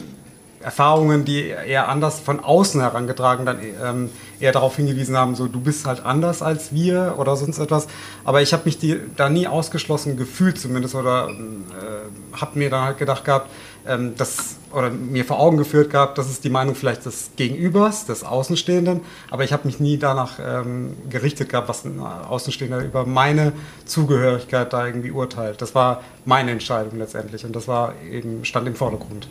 Erfahrungen, 0.61 1.23
die 1.23 1.47
eher 1.49 1.87
anders 1.87 2.19
von 2.19 2.39
außen 2.39 2.81
herangetragen 2.81 3.45
dann 3.45 3.59
ähm, 3.83 4.09
eher 4.39 4.51
darauf 4.51 4.75
hingewiesen 4.75 5.15
haben, 5.15 5.35
so 5.35 5.47
du 5.47 5.59
bist 5.59 5.85
halt 5.85 6.03
anders 6.03 6.41
als 6.41 6.73
wir 6.73 7.15
oder 7.17 7.35
sonst 7.35 7.59
etwas. 7.59 7.87
Aber 8.25 8.41
ich 8.41 8.53
habe 8.53 8.63
mich 8.65 8.77
die, 8.79 8.99
da 9.15 9.29
nie 9.29 9.47
ausgeschlossen 9.47 10.17
gefühlt 10.17 10.59
zumindest 10.59 10.95
oder 10.95 11.29
äh, 11.29 12.37
habe 12.39 12.57
mir 12.57 12.69
dann 12.69 12.85
halt 12.85 12.97
gedacht 12.97 13.23
gehabt, 13.25 13.49
ähm, 13.87 14.13
das, 14.17 14.57
oder 14.73 14.89
mir 14.89 15.25
vor 15.25 15.39
Augen 15.39 15.57
geführt 15.57 15.91
gehabt, 15.91 16.17
das 16.17 16.29
ist 16.29 16.43
die 16.43 16.49
Meinung 16.49 16.75
vielleicht 16.75 17.05
des 17.05 17.31
Gegenübers, 17.35 18.05
des 18.05 18.23
Außenstehenden, 18.23 19.01
aber 19.29 19.43
ich 19.43 19.53
habe 19.53 19.67
mich 19.67 19.79
nie 19.79 19.97
danach 19.97 20.39
ähm, 20.45 20.97
gerichtet 21.09 21.49
gehabt, 21.49 21.69
was 21.69 21.85
ein 21.85 21.99
Außenstehender 21.99 22.83
über 22.83 23.05
meine 23.05 23.53
Zugehörigkeit 23.85 24.73
da 24.73 24.85
irgendwie 24.85 25.11
urteilt. 25.11 25.61
Das 25.61 25.75
war 25.75 26.01
meine 26.25 26.51
Entscheidung 26.51 26.97
letztendlich 26.97 27.45
und 27.45 27.55
das 27.55 27.67
war 27.67 27.93
eben, 28.11 28.43
stand 28.43 28.67
im 28.67 28.75
Vordergrund. 28.75 29.27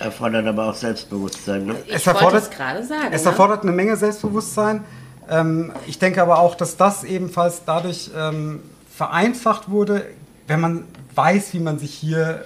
Erfordert 0.00 0.46
aber 0.46 0.70
auch 0.70 0.74
Selbstbewusstsein, 0.74 1.66
ne? 1.66 1.76
Ich 1.86 1.94
es 1.94 2.06
erfordert, 2.06 2.44
es 2.44 2.50
gerade 2.50 2.84
sagen. 2.84 3.08
Es 3.12 3.24
ne? 3.24 3.30
erfordert 3.30 3.62
eine 3.62 3.72
Menge 3.72 3.96
Selbstbewusstsein. 3.96 4.84
Ähm, 5.28 5.72
ich 5.86 5.98
denke 5.98 6.22
aber 6.22 6.38
auch, 6.38 6.54
dass 6.54 6.76
das 6.76 7.04
ebenfalls 7.04 7.62
dadurch 7.64 8.10
ähm, 8.16 8.62
vereinfacht 8.92 9.70
wurde, 9.70 10.06
wenn 10.46 10.60
man 10.60 10.84
weiß, 11.14 11.52
wie 11.54 11.60
man 11.60 11.78
sich 11.78 11.92
hier 11.92 12.42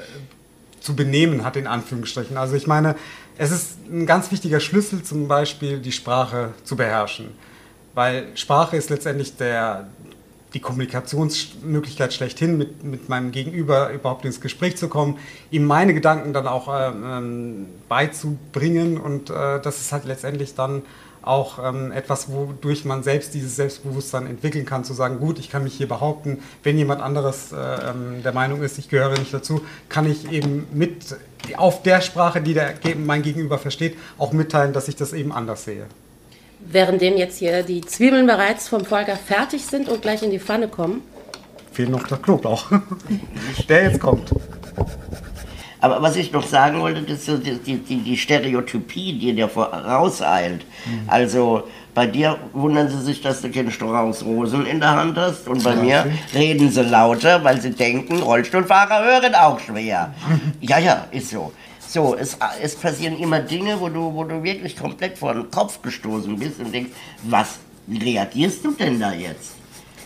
zu 0.81 0.95
benehmen 0.95 1.45
hat, 1.45 1.57
in 1.57 1.67
Anführungsstrichen. 1.67 2.37
Also 2.37 2.57
ich 2.57 2.67
meine, 2.67 2.97
es 3.39 3.51
ist 3.51 3.79
ein 3.91 4.05
ganz 4.05 4.31
wichtiger 4.31 4.61
Schlüssel 4.61 5.03
zum 5.03 5.29
Beispiel, 5.29 5.79
die 5.79 5.93
Sprache 5.93 6.53
zu 6.65 6.77
beherrschen. 6.77 7.29
Weil 7.95 8.27
Sprache 8.35 8.77
ist 8.77 8.91
letztendlich 8.91 9.37
der, 9.37 9.87
die 10.55 10.61
Kommunikationsmöglichkeit 10.61 12.15
schlechthin, 12.15 12.57
mit, 12.57 12.85
mit 12.85 13.09
meinem 13.09 13.33
Gegenüber 13.33 13.91
überhaupt 13.91 14.25
ins 14.25 14.41
Gespräch 14.41 14.77
zu 14.77 14.89
kommen, 14.89 15.19
ihm 15.51 15.65
meine 15.65 15.95
Gedanken 15.95 16.33
dann 16.33 16.47
auch 16.47 16.69
ähm, 16.73 17.67
beizubringen 17.89 18.99
und 18.99 19.31
äh, 19.31 19.61
das 19.61 19.81
ist 19.81 19.93
halt 19.93 20.05
letztendlich 20.05 20.55
dann 20.55 20.83
auch 21.23 21.59
ähm, 21.63 21.91
etwas, 21.91 22.31
wodurch 22.31 22.85
man 22.85 23.03
selbst 23.03 23.35
dieses 23.35 23.57
Selbstbewusstsein 23.57 24.27
entwickeln 24.27 24.67
kann, 24.67 24.85
zu 24.85 24.93
sagen, 24.93 25.19
gut, 25.19 25.39
ich 25.39 25.51
kann 25.51 25.65
mich 25.65 25.75
hier 25.75 25.89
behaupten, 25.89 26.39
wenn 26.63 26.77
jemand 26.77 27.01
anderes 27.01 27.53
äh, 27.53 27.57
ähm, 27.57 28.23
der 28.23 28.33
Meinung 28.33 28.63
ist, 28.63 28.79
ich 28.79 28.89
gehöre 28.89 29.19
nicht 29.19 29.33
dazu, 29.33 29.63
kann 29.89 30.11
ich 30.11 30.31
eben 30.31 30.67
mit 30.73 31.17
auf 31.57 31.83
der 31.83 32.01
Sprache, 32.01 32.41
die 32.41 32.55
der, 32.55 32.75
mein 32.97 33.23
Gegenüber 33.23 33.59
versteht, 33.59 33.97
auch 34.19 34.33
mitteilen, 34.33 34.73
dass 34.73 34.89
ich 34.89 34.97
das 34.97 35.13
eben 35.13 35.33
anders 35.33 35.65
sehe. 35.65 35.87
Währenddem 36.67 37.17
jetzt 37.17 37.39
hier 37.39 37.63
die 37.63 37.81
Zwiebeln 37.83 38.27
bereits 38.27 38.69
vom 38.69 38.85
Volker 38.85 39.17
fertig 39.17 39.65
sind 39.65 39.89
und 39.89 40.03
gleich 40.03 40.23
in 40.23 40.31
die 40.31 40.41
Pfanne 40.41 40.69
kommen. 40.69 41.03
Fehlt 41.73 41.91
noch 41.91 42.07
der 42.07 42.19
Knoblauch, 42.19 42.71
der 43.69 43.85
jetzt 43.85 44.01
kommt. 44.01 44.33
Aber 45.81 46.01
was 46.01 46.17
ich 46.17 46.33
noch 46.33 46.47
sagen 46.47 46.81
wollte, 46.81 47.03
das 47.03 47.29
ist 47.29 47.47
die, 47.67 47.77
die, 47.77 47.99
die 47.99 48.17
Stereotypie, 48.17 49.19
die 49.19 49.35
dir 49.35 49.49
vorauseilt. 49.49 50.65
Mhm. 50.87 51.03
Also 51.09 51.65
bei 51.95 52.07
dir 52.07 52.39
wundern 52.55 52.89
sie 52.89 53.03
sich, 53.03 53.21
dass 53.21 53.43
du 53.43 53.51
keinen 53.51 53.71
Strauß 53.71 54.25
Rosen 54.25 54.65
in 54.65 54.81
der 54.81 54.93
Hand 54.93 55.19
hast. 55.19 55.47
Und 55.47 55.63
bei 55.63 55.75
ja, 55.75 55.83
mir 55.83 56.07
reden 56.35 56.71
sie 56.71 56.83
lauter, 56.83 57.45
weil 57.45 57.61
sie 57.61 57.71
denken, 57.73 58.19
Rollstuhlfahrer 58.19 59.05
hören 59.05 59.35
auch 59.35 59.61
schwer. 59.61 60.15
ja, 60.61 60.79
ja, 60.79 61.07
ist 61.11 61.31
so. 61.31 61.53
So, 61.95 62.17
es, 62.17 62.37
es 62.61 62.75
passieren 62.75 63.17
immer 63.21 63.39
Dinge, 63.39 63.81
wo 63.81 63.89
du, 63.89 64.13
wo 64.13 64.25
du 64.25 64.43
wirklich 64.43 64.77
komplett 64.77 65.17
vor 65.17 65.33
den 65.33 65.49
Kopf 65.49 65.81
gestoßen 65.81 66.37
bist 66.37 66.59
und 66.59 66.75
denkst, 66.75 66.91
was 67.23 67.59
reagierst 67.89 68.65
du 68.65 68.73
denn 68.73 68.99
da 68.99 69.13
jetzt? 69.13 69.53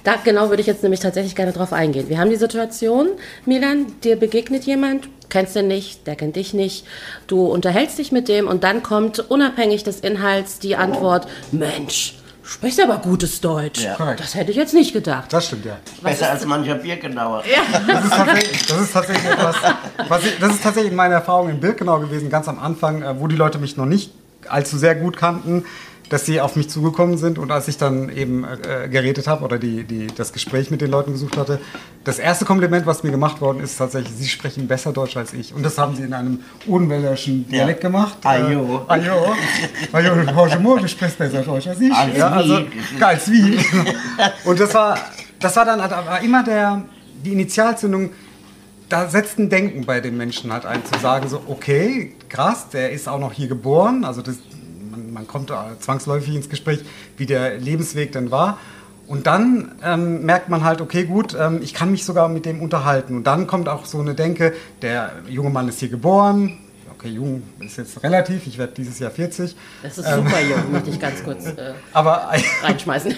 Da 0.05 0.17
genau 0.23 0.51
würde 0.51 0.61
ich 0.61 0.67
jetzt 0.67 0.83
nämlich 0.83 1.01
tatsächlich 1.01 1.35
gerne 1.35 1.53
drauf 1.53 1.73
eingehen. 1.73 2.11
Wir 2.11 2.19
haben 2.19 2.29
die 2.29 2.37
Situation, 2.37 3.09
Milan, 3.47 3.87
dir 4.05 4.17
begegnet 4.17 4.65
jemand, 4.65 5.09
kennst 5.31 5.57
den 5.57 5.69
nicht, 5.69 6.07
der 6.07 6.15
kennt 6.15 6.37
dich 6.37 6.53
nicht, 6.53 6.85
du 7.27 7.47
unterhältst 7.47 7.97
dich 7.97 8.13
mit 8.13 8.29
dem 8.29 8.49
und 8.49 8.65
dann 8.65 8.83
kommt 8.83 9.21
unabhängig 9.31 9.83
des 9.83 10.01
Inhalts 10.01 10.59
die 10.59 10.77
Antwort, 10.77 11.27
Mensch, 11.53 12.18
sprichst 12.49 12.81
aber 12.81 12.99
gutes 12.99 13.41
Deutsch. 13.41 13.85
Ja. 13.85 14.15
Das 14.15 14.35
hätte 14.35 14.51
ich 14.51 14.57
jetzt 14.57 14.75
nicht 14.75 14.93
gedacht. 14.93 15.33
Das 15.33 15.47
stimmt, 15.47 15.67
ja. 15.67 15.77
Was 16.03 16.19
Besser 16.19 16.31
als 16.31 16.47
mancher 16.47 16.77
Birkenauer. 16.77 17.45
Ja. 17.47 17.79
Das, 17.87 18.05
ist 18.05 18.11
tatsächlich, 18.11 18.67
das 18.67 18.81
ist 18.81 18.93
tatsächlich 18.93 19.31
etwas, 19.31 19.57
ich, 20.25 20.39
das 20.39 20.55
ist 20.55 20.63
tatsächlich 20.63 20.93
meine 20.93 21.15
Erfahrung 21.15 21.51
in 21.51 21.61
Birkenau 21.61 22.01
gewesen, 22.01 22.31
ganz 22.31 22.49
am 22.49 22.59
Anfang, 22.59 23.03
äh, 23.03 23.21
wo 23.21 23.27
die 23.27 23.37
Leute 23.37 23.59
mich 23.59 23.77
noch 23.77 23.87
nicht 23.87 24.13
allzu 24.49 24.79
sehr 24.79 24.95
gut 24.95 25.17
kannten 25.17 25.65
dass 26.09 26.25
sie 26.25 26.41
auf 26.41 26.57
mich 26.57 26.71
zugekommen 26.71 27.19
sind 27.19 27.39
und 27.39 27.51
als 27.51 27.69
ich 27.69 27.77
dann 27.77 28.09
eben 28.09 28.45
äh, 28.45 28.89
geredet 28.89 29.27
habe 29.27 29.45
oder 29.45 29.59
die, 29.59 29.85
die, 29.85 30.07
das 30.07 30.33
Gespräch 30.33 30.71
mit 30.71 30.81
den 30.81 30.91
Leuten 30.91 31.13
gesucht 31.13 31.37
hatte, 31.37 31.61
das 32.05 32.19
erste 32.19 32.45
Kompliment, 32.45 32.87
was 32.87 33.03
mir 33.03 33.11
gemacht 33.11 33.41
worden 33.41 33.61
ist, 33.61 33.77
tatsächlich, 33.77 34.15
sie 34.17 34.29
sprechen 34.29 34.67
besser 34.69 34.93
Deutsch 34.93 35.17
als 35.17 35.33
ich. 35.35 35.55
Und 35.55 35.63
das 35.63 35.77
haben 35.77 35.97
sie 35.97 36.03
in 36.03 36.15
einem 36.15 36.41
unwälderischen 36.67 37.49
Dialekt 37.49 37.83
ja. 37.83 37.91
gemacht. 37.91 38.19
Ajo. 38.25 38.87
Äh, 38.89 38.93
Ajo. 38.93 39.35
Ajo, 39.93 40.13
Ajo, 40.33 40.79
du 40.79 40.89
sprichst 40.89 41.19
besser 41.19 41.43
Deutsch 41.43 41.67
als 41.67 41.81
ich. 41.81 41.93
Als 41.93 42.17
ja, 42.17 42.31
also, 42.31 42.61
als 43.01 43.31
wie. 43.31 43.59
Und 44.45 44.59
das 44.61 44.73
war, 44.73 44.99
das 45.41 45.57
war 45.57 45.65
dann 45.65 45.79
war 45.79 46.21
immer 46.23 46.43
der, 46.43 46.83
die 47.25 47.33
Initialzündung, 47.33 48.11
da 48.89 49.09
setzt 49.09 49.39
ein 49.39 49.51
Denken 49.51 49.85
bei 49.85 50.01
den 50.01 50.17
Menschen 50.17 50.53
halt 50.53 50.65
ein, 50.65 50.83
zu 50.85 50.99
sagen 51.01 51.29
so, 51.29 51.43
okay, 51.47 52.15
krass, 52.29 52.71
der 52.71 52.91
ist 52.91 53.09
auch 53.09 53.19
noch 53.19 53.33
hier 53.33 53.49
geboren, 53.49 54.05
also 54.05 54.23
das, 54.23 54.37
man, 54.99 55.13
man 55.13 55.27
kommt 55.27 55.53
zwangsläufig 55.81 56.35
ins 56.35 56.49
Gespräch, 56.49 56.81
wie 57.17 57.27
der 57.27 57.59
Lebensweg 57.59 58.13
denn 58.13 58.31
war. 58.31 58.59
Und 59.09 59.27
dann 59.27 59.73
ähm, 59.83 60.27
merkt 60.27 60.51
man 60.51 60.65
halt, 60.65 60.83
okay, 60.83 61.05
gut, 61.05 61.35
ähm, 61.39 61.61
ich 61.63 61.73
kann 61.73 61.91
mich 61.91 62.05
sogar 62.05 62.29
mit 62.29 62.45
dem 62.45 62.61
unterhalten. 62.61 63.17
Und 63.17 63.25
dann 63.25 63.47
kommt 63.47 63.69
auch 63.69 63.87
so 63.87 63.99
eine 64.01 64.15
Denke, 64.15 64.53
der 64.83 65.13
junge 65.27 65.49
Mann 65.49 65.67
ist 65.67 65.81
hier 65.81 65.89
geboren. 65.89 66.59
Okay, 66.95 67.09
jung 67.09 67.43
ist 67.61 67.79
jetzt 67.79 68.03
relativ, 68.03 68.47
ich 68.47 68.59
werde 68.59 68.75
dieses 68.75 68.99
Jahr 68.99 69.11
40. 69.11 69.57
Das 69.83 69.97
ist 69.97 70.05
super 70.05 70.41
ähm, 70.41 70.51
jung, 70.51 70.73
möchte 70.73 70.91
ich 70.91 71.01
ganz 71.01 71.25
kurz 71.25 71.47
äh, 71.47 71.73
aber, 71.95 72.31
reinschmeißen. 72.63 73.15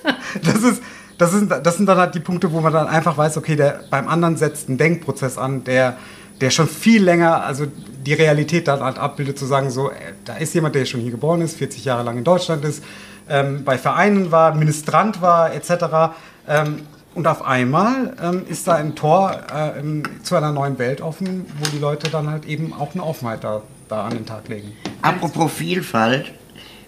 das, 0.42 0.62
ist, 0.62 0.82
das, 1.18 1.34
ist, 1.34 1.50
das 1.50 1.76
sind 1.76 1.86
dann 1.86 1.98
halt 1.98 2.14
die 2.14 2.20
Punkte, 2.20 2.50
wo 2.52 2.60
man 2.60 2.72
dann 2.72 2.86
einfach 2.86 3.18
weiß, 3.18 3.36
okay, 3.36 3.56
der, 3.56 3.80
beim 3.90 4.08
anderen 4.08 4.38
setzt 4.38 4.68
einen 4.68 4.78
Denkprozess 4.78 5.36
an, 5.36 5.64
der, 5.64 5.98
der 6.40 6.50
schon 6.50 6.68
viel 6.68 7.02
länger, 7.02 7.44
also 7.44 7.66
die 8.04 8.14
Realität 8.14 8.68
dann 8.68 8.80
halt 8.80 8.98
abbildet, 8.98 9.38
zu 9.38 9.46
sagen, 9.46 9.70
so, 9.70 9.90
äh, 9.90 9.94
da 10.24 10.36
ist 10.36 10.54
jemand, 10.54 10.74
der 10.74 10.84
schon 10.84 11.00
hier 11.00 11.10
geboren 11.10 11.40
ist, 11.40 11.56
40 11.56 11.84
Jahre 11.84 12.02
lang 12.02 12.18
in 12.18 12.24
Deutschland 12.24 12.64
ist, 12.64 12.82
ähm, 13.28 13.64
bei 13.64 13.78
Vereinen 13.78 14.30
war, 14.30 14.54
Ministrant 14.54 15.20
war 15.20 15.52
etc. 15.52 16.14
Ähm, 16.48 16.82
und 17.14 17.26
auf 17.26 17.42
einmal 17.42 18.14
ähm, 18.22 18.42
ist 18.46 18.68
da 18.68 18.74
ein 18.74 18.94
Tor 18.94 19.40
äh, 19.50 19.82
zu 20.22 20.36
einer 20.36 20.52
neuen 20.52 20.78
Welt 20.78 21.00
offen, 21.00 21.46
wo 21.58 21.70
die 21.70 21.78
Leute 21.78 22.10
dann 22.10 22.30
halt 22.30 22.44
eben 22.44 22.72
auch 22.74 22.94
eine 22.94 23.02
Offenheit 23.02 23.42
da, 23.42 23.62
da 23.88 24.04
an 24.04 24.10
den 24.10 24.26
Tag 24.26 24.48
legen. 24.48 24.72
Apropos 25.00 25.50
Vielfalt, 25.52 26.32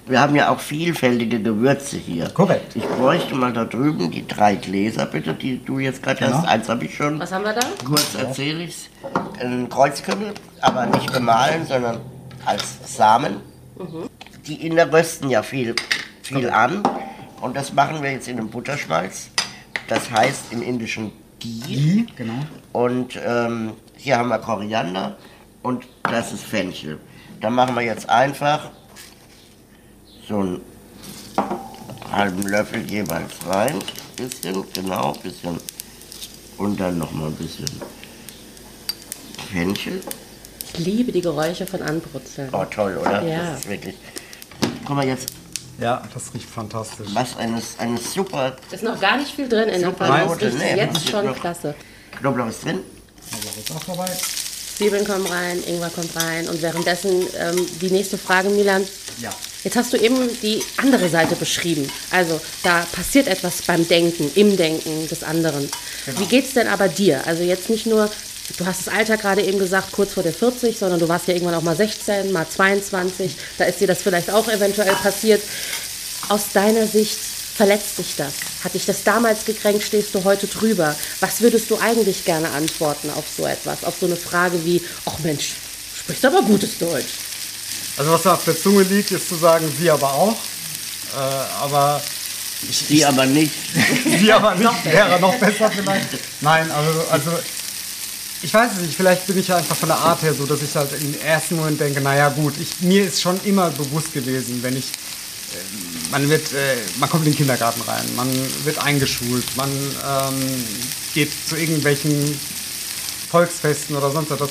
wir 0.09 0.21
haben 0.21 0.35
ja 0.35 0.51
auch 0.51 0.61
vielfältige 0.61 1.41
Gewürze 1.41 1.97
hier. 1.97 2.29
Korrekt. 2.31 2.77
Ich 2.77 2.85
bräuchte 2.85 3.35
mal 3.35 3.53
da 3.53 3.65
drüben 3.65 4.11
die 4.11 4.27
drei 4.27 4.55
Gläser, 4.55 5.07
bitte, 5.07 5.35
die 5.35 5.65
du 5.65 5.79
jetzt 5.79 6.03
gerade 6.03 6.19
genau. 6.19 6.39
hast. 6.39 6.49
Eins 6.49 6.69
habe 6.69 6.85
ich 6.85 6.95
schon. 6.95 7.19
Was 7.19 7.33
haben 7.33 7.45
wir 7.45 7.53
da? 7.53 7.67
Kurz 7.85 8.15
erzähle 8.15 8.65
ich 8.65 8.71
es. 8.71 8.89
Ein 9.41 9.69
Kreuzkümmel, 9.69 10.33
aber 10.61 10.87
nicht 10.87 11.13
bemahlen, 11.13 11.67
sondern 11.67 12.01
als 12.45 12.63
Samen. 12.85 13.37
Mhm. 13.79 14.09
Die 14.47 14.67
Inder 14.67 14.91
rösten 14.93 15.29
ja 15.29 15.43
viel 15.43 15.75
viel 16.29 16.51
an. 16.51 16.83
Und 17.41 17.57
das 17.57 17.73
machen 17.73 18.03
wir 18.03 18.13
jetzt 18.13 18.29
in 18.29 18.39
einem 18.39 18.51
Butterschmalz. 18.51 19.31
Das 19.89 20.11
heißt 20.11 20.53
im 20.53 20.63
indischen 20.63 21.13
Ghee. 21.39 21.61
Ghee 21.67 22.07
genau. 22.17 22.35
Und 22.73 23.19
ähm, 23.25 23.73
hier 23.97 24.19
haben 24.19 24.29
wir 24.29 24.39
Koriander 24.39 25.17
und 25.63 25.87
das 26.03 26.33
ist 26.33 26.45
Fenchel. 26.45 26.99
Da 27.41 27.51
machen 27.51 27.75
wir 27.75 27.83
jetzt 27.83 28.09
einfach 28.09 28.71
so 30.29 30.41
einen 30.41 30.61
halben 32.11 32.43
Löffel 32.43 32.89
jeweils 32.91 33.33
rein. 33.47 33.79
Bisschen, 34.17 34.65
genau, 34.73 35.13
bisschen. 35.13 35.59
Und 36.59 36.79
dann 36.79 36.99
nochmal 36.99 37.29
ein 37.29 37.35
bisschen 37.35 37.69
Fenchel. 39.51 40.01
Ich 40.75 40.85
liebe 40.85 41.13
die 41.13 41.23
Geräusche 41.23 41.67
von 41.67 41.83
Anbrutzeln. 41.83 42.51
Oh, 42.53 42.65
toll, 42.65 42.99
oder? 43.01 43.23
Ja. 43.23 43.53
Das 43.53 43.61
ist 43.61 43.69
wirklich. 43.69 43.95
Guck 44.85 44.97
mal 44.97 45.07
jetzt 45.07 45.33
ja, 45.81 46.03
das 46.13 46.35
riecht 46.35 46.49
fantastisch. 46.49 47.07
Was 47.13 47.37
eine, 47.37 47.63
eine 47.79 47.99
super. 47.99 48.57
Ist 48.73 48.83
noch 48.83 49.01
gar 49.01 49.17
nicht 49.17 49.33
viel 49.33 49.49
drin 49.49 49.69
in 49.69 49.81
der 49.81 49.93
Pfanne. 49.93 50.27
Das 50.27 50.43
riecht 50.43 50.59
nee, 50.59 50.77
jetzt 50.77 51.09
schon 51.09 51.33
klasse. 51.37 51.75
Knoblauch 52.19 52.49
ist 52.49 52.65
drin. 52.65 52.81
Knoblauch 53.31 53.57
ist 53.57 53.71
auch 53.71 53.85
dabei. 53.85 54.13
Zwiebeln 54.77 55.07
kommen 55.07 55.27
rein, 55.27 55.63
Ingwer 55.69 55.91
kommt 55.91 56.17
rein. 56.17 56.49
Und 56.49 56.61
währenddessen 56.63 57.23
ähm, 57.39 57.67
die 57.81 57.91
nächste 57.91 58.19
Frage, 58.19 58.49
Milan. 58.51 58.85
Ja. 59.21 59.31
Jetzt 59.65 59.77
hast 59.77 59.93
du 59.93 59.97
eben 59.97 60.17
die 60.41 60.63
andere 60.77 61.09
Seite 61.09 61.35
beschrieben. 61.35 61.91
Also 62.11 62.41
da 62.63 62.87
passiert 62.93 63.27
etwas 63.27 63.63
beim 63.63 63.87
Denken, 63.89 64.31
im 64.35 64.57
Denken 64.57 65.09
des 65.09 65.23
anderen. 65.23 65.69
Genau. 66.07 66.21
Wie 66.21 66.27
geht 66.27 66.47
es 66.47 66.55
denn 66.55 66.69
aber 66.69 66.89
dir? 66.89 67.27
Also 67.27 67.43
jetzt 67.43 67.69
nicht 67.69 67.87
nur, 67.87 68.09
du 68.57 68.67
hast 68.67 68.87
das 68.87 68.95
Alter 68.95 69.17
gerade 69.17 69.43
eben 69.43 69.59
gesagt, 69.59 69.93
kurz 69.93 70.15
vor 70.15 70.23
der 70.23 70.33
40, 70.33 70.79
sondern 70.79 71.01
du 71.01 71.09
warst 71.09 71.27
ja 71.27 71.35
irgendwann 71.35 71.57
auch 71.57 71.63
mal 71.63 71.77
16, 71.77 72.33
mal 72.33 72.47
22. 72.49 73.35
Da 73.59 73.65
ist 73.65 73.81
dir 73.81 73.89
das 73.89 74.03
vielleicht 74.03 74.31
auch 74.31 74.49
eventuell 74.49 74.95
passiert. 74.95 75.43
Aus 76.29 76.53
deiner 76.53 76.87
Sicht 76.87 77.19
verletzt 77.57 77.99
dich 77.99 78.15
das? 78.17 78.35
Hat 78.63 78.75
dich 78.75 78.87
das 78.87 79.03
damals 79.03 79.45
gekränkt? 79.45 79.83
Stehst 79.83 80.15
du 80.15 80.23
heute 80.23 80.47
drüber? 80.47 80.95
Was 81.19 81.41
würdest 81.41 81.69
du 81.71 81.79
eigentlich 81.79 82.25
gerne 82.25 82.51
antworten 82.51 83.11
auf 83.11 83.25
so 83.37 83.45
etwas? 83.47 83.83
Auf 83.83 83.97
so 83.99 84.07
eine 84.07 84.17
Frage 84.17 84.65
wie, 84.65 84.81
ach 85.05 85.19
Mensch, 85.25 85.55
sprichst 85.99 86.25
aber 86.25 86.43
gutes 86.43 86.79
Deutsch. 86.79 87.28
Also 87.99 88.13
was 88.13 88.27
auf 88.27 88.45
der 88.45 88.57
Zunge 88.57 88.85
liegt, 88.85 89.11
ist 89.11 89.29
zu 89.29 89.35
sagen, 89.35 89.71
sie 89.79 89.91
aber 89.91 90.13
auch. 90.13 90.37
Äh, 91.17 91.63
aber 91.63 92.01
ich, 92.69 92.79
sie 92.79 93.05
aber 93.05 93.27
nicht. 93.27 93.53
sie 94.05 94.33
aber 94.33 94.55
nicht, 94.55 94.85
wäre 94.85 95.19
noch 95.21 95.35
besser 95.35 95.71
vielleicht. 95.71 96.09
Nein, 96.41 96.71
also, 96.71 97.05
also 97.11 97.31
ich 98.43 98.55
weiß 98.55 98.73
es 98.77 98.79
nicht, 98.83 98.95
vielleicht 98.95 99.27
bin 99.27 99.39
ich 99.39 99.53
einfach 99.53 99.75
von 99.75 99.89
der 99.89 99.99
Art 99.99 100.23
her 100.23 100.33
so, 100.33 100.47
dass 100.47 100.63
ich 100.63 100.75
halt 100.77 100.91
im 101.01 101.21
ersten 101.21 101.57
Moment 101.57 101.81
denke, 101.81 102.01
naja 102.01 102.29
gut, 102.29 102.55
ich, 102.61 102.81
mir 102.81 103.05
ist 103.05 103.21
schon 103.21 103.41
immer 103.45 103.71
bewusst 103.71 104.13
gewesen, 104.13 104.63
wenn 104.63 104.77
ich, 104.77 104.87
äh, 104.87 106.11
man 106.13 106.29
wird, 106.29 106.53
äh, 106.53 106.77
man 107.01 107.11
kommt 107.11 107.27
in 107.27 107.33
den 107.33 107.37
Kindergarten 107.37 107.83
rein, 107.83 108.05
man 108.15 108.29
wird 108.65 108.79
eingeschult, 108.79 109.45
man 109.57 109.71
ähm, 109.71 110.65
geht 111.15 111.31
zu 111.49 111.57
irgendwelchen 111.57 112.39
Volksfesten 113.31 113.97
oder 113.97 114.11
sonst 114.11 114.31
etwas. 114.31 114.51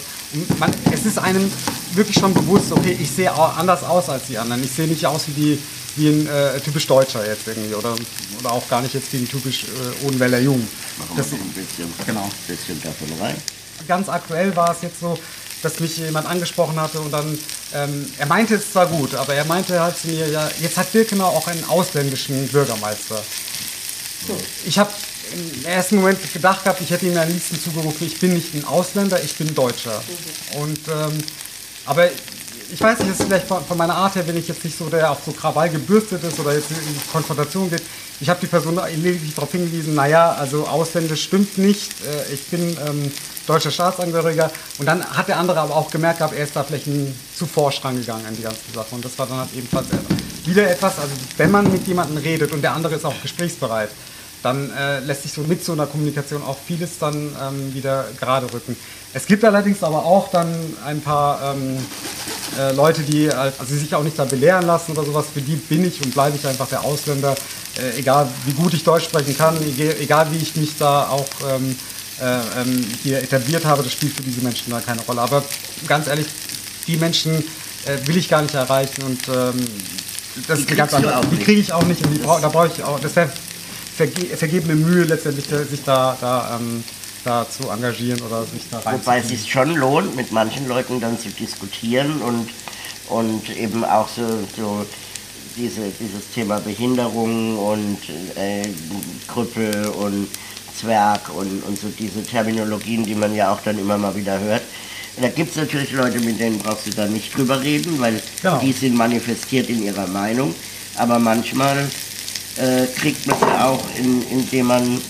Man, 0.60 0.72
es 0.92 1.06
ist 1.06 1.18
einem 1.18 1.50
wirklich 1.94 2.18
schon 2.18 2.34
bewusst, 2.34 2.72
okay, 2.72 2.98
ich 3.00 3.10
sehe 3.10 3.32
anders 3.32 3.84
aus 3.84 4.10
als 4.10 4.28
die 4.28 4.38
anderen. 4.38 4.64
Ich 4.64 4.72
sehe 4.72 4.88
nicht 4.88 5.06
aus 5.06 5.28
wie, 5.28 5.32
die, 5.32 5.60
wie 5.96 6.10
ein 6.10 6.28
äh, 6.28 6.60
typisch 6.60 6.88
Deutscher 6.88 7.26
jetzt 7.28 7.48
irgendwie 7.48 7.74
oder, 7.76 7.96
oder 8.40 8.52
auch 8.52 8.68
gar 8.68 8.82
nicht 8.82 8.94
jetzt 8.94 9.12
wie 9.14 9.18
ein 9.18 9.30
typisch 9.30 9.66
äh, 9.66 10.06
Odenwälder 10.06 10.40
Jung. 10.40 10.68
Machen 10.98 11.10
wir 11.16 11.24
das, 11.24 11.32
noch 11.32 11.40
ein 11.40 11.54
bisschen, 11.54 11.94
genau. 12.06 12.24
ein 12.24 12.56
bisschen 12.56 12.82
davon 12.82 13.08
rein. 13.20 13.36
Ganz 13.88 14.10
aktuell 14.10 14.56
war 14.56 14.72
es 14.72 14.82
jetzt 14.82 15.00
so, 15.00 15.18
dass 15.62 15.80
mich 15.80 15.98
jemand 15.98 16.28
angesprochen 16.28 16.80
hatte 16.80 17.00
und 17.00 17.12
dann, 17.12 17.38
ähm, 17.74 18.06
er 18.18 18.26
meinte 18.28 18.56
es 18.56 18.72
zwar 18.72 18.88
gut, 18.88 19.16
aber 19.16 19.34
er 19.34 19.46
meinte 19.46 19.80
halt 19.80 19.98
zu 19.98 20.08
mir, 20.08 20.28
ja, 20.28 20.50
jetzt 20.62 20.78
hat 20.78 20.92
Birkenau 20.92 21.26
auch 21.26 21.48
einen 21.48 21.64
ausländischen 21.66 22.48
Bürgermeister. 22.50 23.22
Ich 24.66 24.78
habe 24.78 24.92
im 25.34 25.66
ersten 25.66 25.98
Moment 25.98 26.20
gedacht 26.34 26.64
gehabt, 26.64 26.82
ich 26.82 26.90
hätte 26.90 27.06
ihm 27.06 27.18
am 27.18 27.28
liebsten 27.28 27.60
zugerufen, 27.60 28.08
ich 28.08 28.20
bin 28.20 28.34
nicht 28.34 28.54
ein 28.54 28.66
Ausländer, 28.66 29.22
ich 29.24 29.36
bin 29.36 29.54
Deutscher. 29.54 30.02
Mhm. 30.54 30.62
Und, 30.62 30.80
ähm, 30.88 31.24
aber 31.88 32.10
ich 32.72 32.82
weiß 32.82 33.00
nicht, 33.00 33.12
ist 33.12 33.24
vielleicht 33.24 33.48
von, 33.48 33.64
von, 33.64 33.78
meiner 33.78 33.96
Art 33.96 34.16
her, 34.16 34.28
wenn 34.28 34.38
ich 34.38 34.48
jetzt 34.48 34.64
nicht 34.64 34.78
so, 34.78 34.86
der 34.90 35.12
auch 35.12 35.20
so 35.26 35.32
Krawall 35.32 35.70
gebürstet 35.70 36.24
ist 36.24 36.40
oder 36.40 36.54
jetzt 36.54 36.70
in 36.72 36.78
Konfrontation 37.12 37.70
geht, 37.70 37.82
ich 38.20 38.30
habe 38.30 38.40
die 38.42 38.48
Person 38.48 38.80
lediglich 38.96 39.34
darauf 39.34 39.52
hingewiesen, 39.52 39.96
naja, 39.96 40.34
also 40.34 40.66
ausländisch 40.68 41.24
stimmt 41.24 41.58
nicht, 41.58 41.92
äh, 42.02 42.34
ich 42.34 42.46
bin 42.48 42.76
ähm, 42.88 43.12
deutscher 43.46 43.72
Staatsangehöriger. 43.72 44.52
Und 44.80 44.86
dann 44.86 45.04
hat 45.06 45.28
der 45.28 45.38
andere 45.38 45.60
aber 45.60 45.76
auch 45.76 45.90
gemerkt, 45.90 46.22
er 46.22 46.32
ist 46.34 46.56
da 46.56 46.64
vielleicht 46.64 46.86
zu 47.36 47.46
forsch 47.46 47.84
rangegangen 47.84 48.26
an 48.26 48.36
die 48.36 48.44
ganze 48.44 48.60
Sache. 48.74 48.88
Und 48.92 49.06
das 49.06 49.18
war 49.18 49.28
dann 49.28 49.38
halt 49.38 49.50
ebenfalls 49.56 49.88
wieder 50.46 50.70
etwas, 50.70 51.00
also 51.00 51.12
wenn 51.38 51.52
man 51.52 51.72
mit 51.72 51.88
jemandem 51.88 52.18
redet 52.18 52.52
und 52.52 52.62
der 52.62 52.74
andere 52.74 52.96
ist 52.96 53.06
auch 53.06 53.22
gesprächsbereit, 53.22 53.90
dann 54.48 54.72
äh, 54.72 55.00
lässt 55.02 55.24
sich 55.24 55.34
so 55.34 55.42
mit 55.42 55.64
so 55.64 55.74
einer 55.74 55.88
Kommunikation 55.88 56.42
auch 56.42 56.58
vieles 56.58 57.00
dann 57.00 57.16
ähm, 57.16 57.74
wieder 57.74 58.06
gerade 58.18 58.52
rücken. 58.54 58.78
Es 59.14 59.26
gibt 59.26 59.44
allerdings 59.44 59.84
aber 59.84 60.06
auch 60.06 60.32
dann 60.32 60.48
ein 60.86 61.02
paar 61.02 61.54
ähm, 61.54 61.78
äh, 62.58 62.72
Leute, 62.72 63.02
die 63.02 63.30
also 63.30 63.76
sich 63.76 63.94
auch 63.94 64.04
nicht 64.04 64.18
da 64.18 64.24
belehren 64.24 64.66
lassen 64.66 64.94
oder 64.94 65.04
sowas. 65.04 65.26
Für 65.34 65.42
die 65.42 65.56
bin 65.56 65.86
ich 65.86 66.02
und 66.02 66.14
bleibe 66.14 66.38
ich 66.38 66.48
einfach 66.48 66.68
der 66.68 66.84
Ausländer, 66.84 67.36
äh, 67.78 68.00
egal 68.00 68.30
wie 68.46 68.54
gut 68.54 68.74
ich 68.74 68.84
Deutsch 68.86 69.06
sprechen 69.06 69.38
kann, 69.38 69.58
egal 70.00 70.28
wie 70.32 70.38
ich 70.38 70.56
mich 70.56 70.78
da 70.78 71.10
auch 71.10 71.28
ähm, 71.50 71.76
äh, 72.22 72.62
ähm, 72.62 72.86
hier 73.04 73.22
etabliert 73.22 73.66
habe. 73.66 73.84
Das 73.84 73.92
spielt 73.92 74.14
für 74.14 74.24
diese 74.24 74.42
Menschen 74.42 74.72
da 74.72 74.80
keine 74.80 75.02
Rolle. 75.02 75.22
Aber 75.22 75.44
ganz 75.88 76.08
ehrlich, 76.08 76.28
die 76.88 76.96
Menschen 76.96 77.34
äh, 77.86 78.08
will 78.08 78.16
ich 78.16 78.30
gar 78.30 78.42
nicht 78.42 78.56
erreichen 78.56 79.04
und 79.04 79.28
ähm, 79.28 79.66
das 80.48 80.60
die 80.60 80.64
ist 80.64 80.70
eine 80.70 80.78
ganz 80.78 80.94
andere. 80.94 81.22
Die 81.32 81.38
kriege 81.38 81.60
ich 81.60 81.74
auch 81.74 81.84
nicht 81.84 82.06
und 82.06 82.14
die 82.14 82.20
bra 82.20 82.40
da 82.40 82.48
brauche 82.48 82.68
ich 82.68 82.84
auch. 82.84 83.00
Das 83.00 83.16
wäre 83.16 83.30
verge 83.98 84.38
vergebene 84.38 84.76
Mühe 84.76 85.04
letztendlich, 85.04 85.46
sich 85.46 85.84
da, 85.84 86.16
da, 86.22 86.58
ähm, 86.60 86.84
da 87.24 87.46
zu 87.50 87.70
engagieren 87.70 88.22
oder 88.22 88.44
sich 88.46 88.62
da 88.70 88.80
rein. 88.80 89.00
Wobei 89.00 89.20
es 89.20 89.30
sich 89.30 89.52
schon 89.52 89.76
lohnt, 89.76 90.16
mit 90.16 90.32
manchen 90.32 90.68
Leuten 90.68 91.02
dann 91.02 91.20
zu 91.20 91.30
diskutieren 91.30 92.22
und, 92.22 92.50
und 93.10 93.50
eben 93.58 93.84
auch 93.84 94.08
so, 94.08 94.24
so 94.56 94.86
diese, 95.58 95.90
dieses 96.00 96.30
Thema 96.34 96.60
Behinderung 96.60 97.58
und 97.58 97.98
äh, 98.36 98.68
Krüppel 99.28 99.88
und 99.88 100.28
Zwerg 100.80 101.34
und, 101.36 101.64
und 101.64 101.80
so 101.80 101.88
diese 101.98 102.24
Terminologien, 102.24 103.04
die 103.04 103.16
man 103.16 103.34
ja 103.34 103.52
auch 103.52 103.62
dann 103.62 103.80
immer 103.80 103.98
mal 103.98 104.16
wieder 104.16 104.40
hört. 104.40 104.62
Da 105.20 105.30
gibt 105.30 105.50
es 105.50 105.56
natürlich 105.56 105.92
Leute, 105.94 106.20
mit 106.20 106.40
denen 106.40 106.60
brauchst 106.60 106.86
du 106.86 106.92
da 106.92 107.08
nicht 107.08 107.36
drüber 107.36 107.60
reden, 107.60 108.00
weil 108.00 108.22
genau. 108.40 108.60
die 108.60 108.72
sind 108.72 108.96
manifestiert 108.96 109.68
in 109.68 109.82
ihrer 109.82 110.06
Meinung. 110.06 110.54
Aber 110.96 111.18
manchmal 111.18 111.90
äh, 112.60 112.88
kriegt 112.88 113.26
man 113.28 113.40
ja 113.40 113.68
auch, 113.68 113.84
in, 113.98 114.28
indem 114.30 114.68
man 114.68 115.02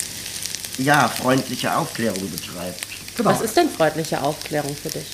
ja, 0.78 1.08
freundliche 1.08 1.76
Aufklärung 1.76 2.30
betreibt. 2.30 2.86
Genau. 3.16 3.30
Was 3.30 3.40
ist 3.40 3.56
denn 3.56 3.68
freundliche 3.68 4.22
Aufklärung 4.22 4.74
für 4.76 4.90
dich? 4.90 5.06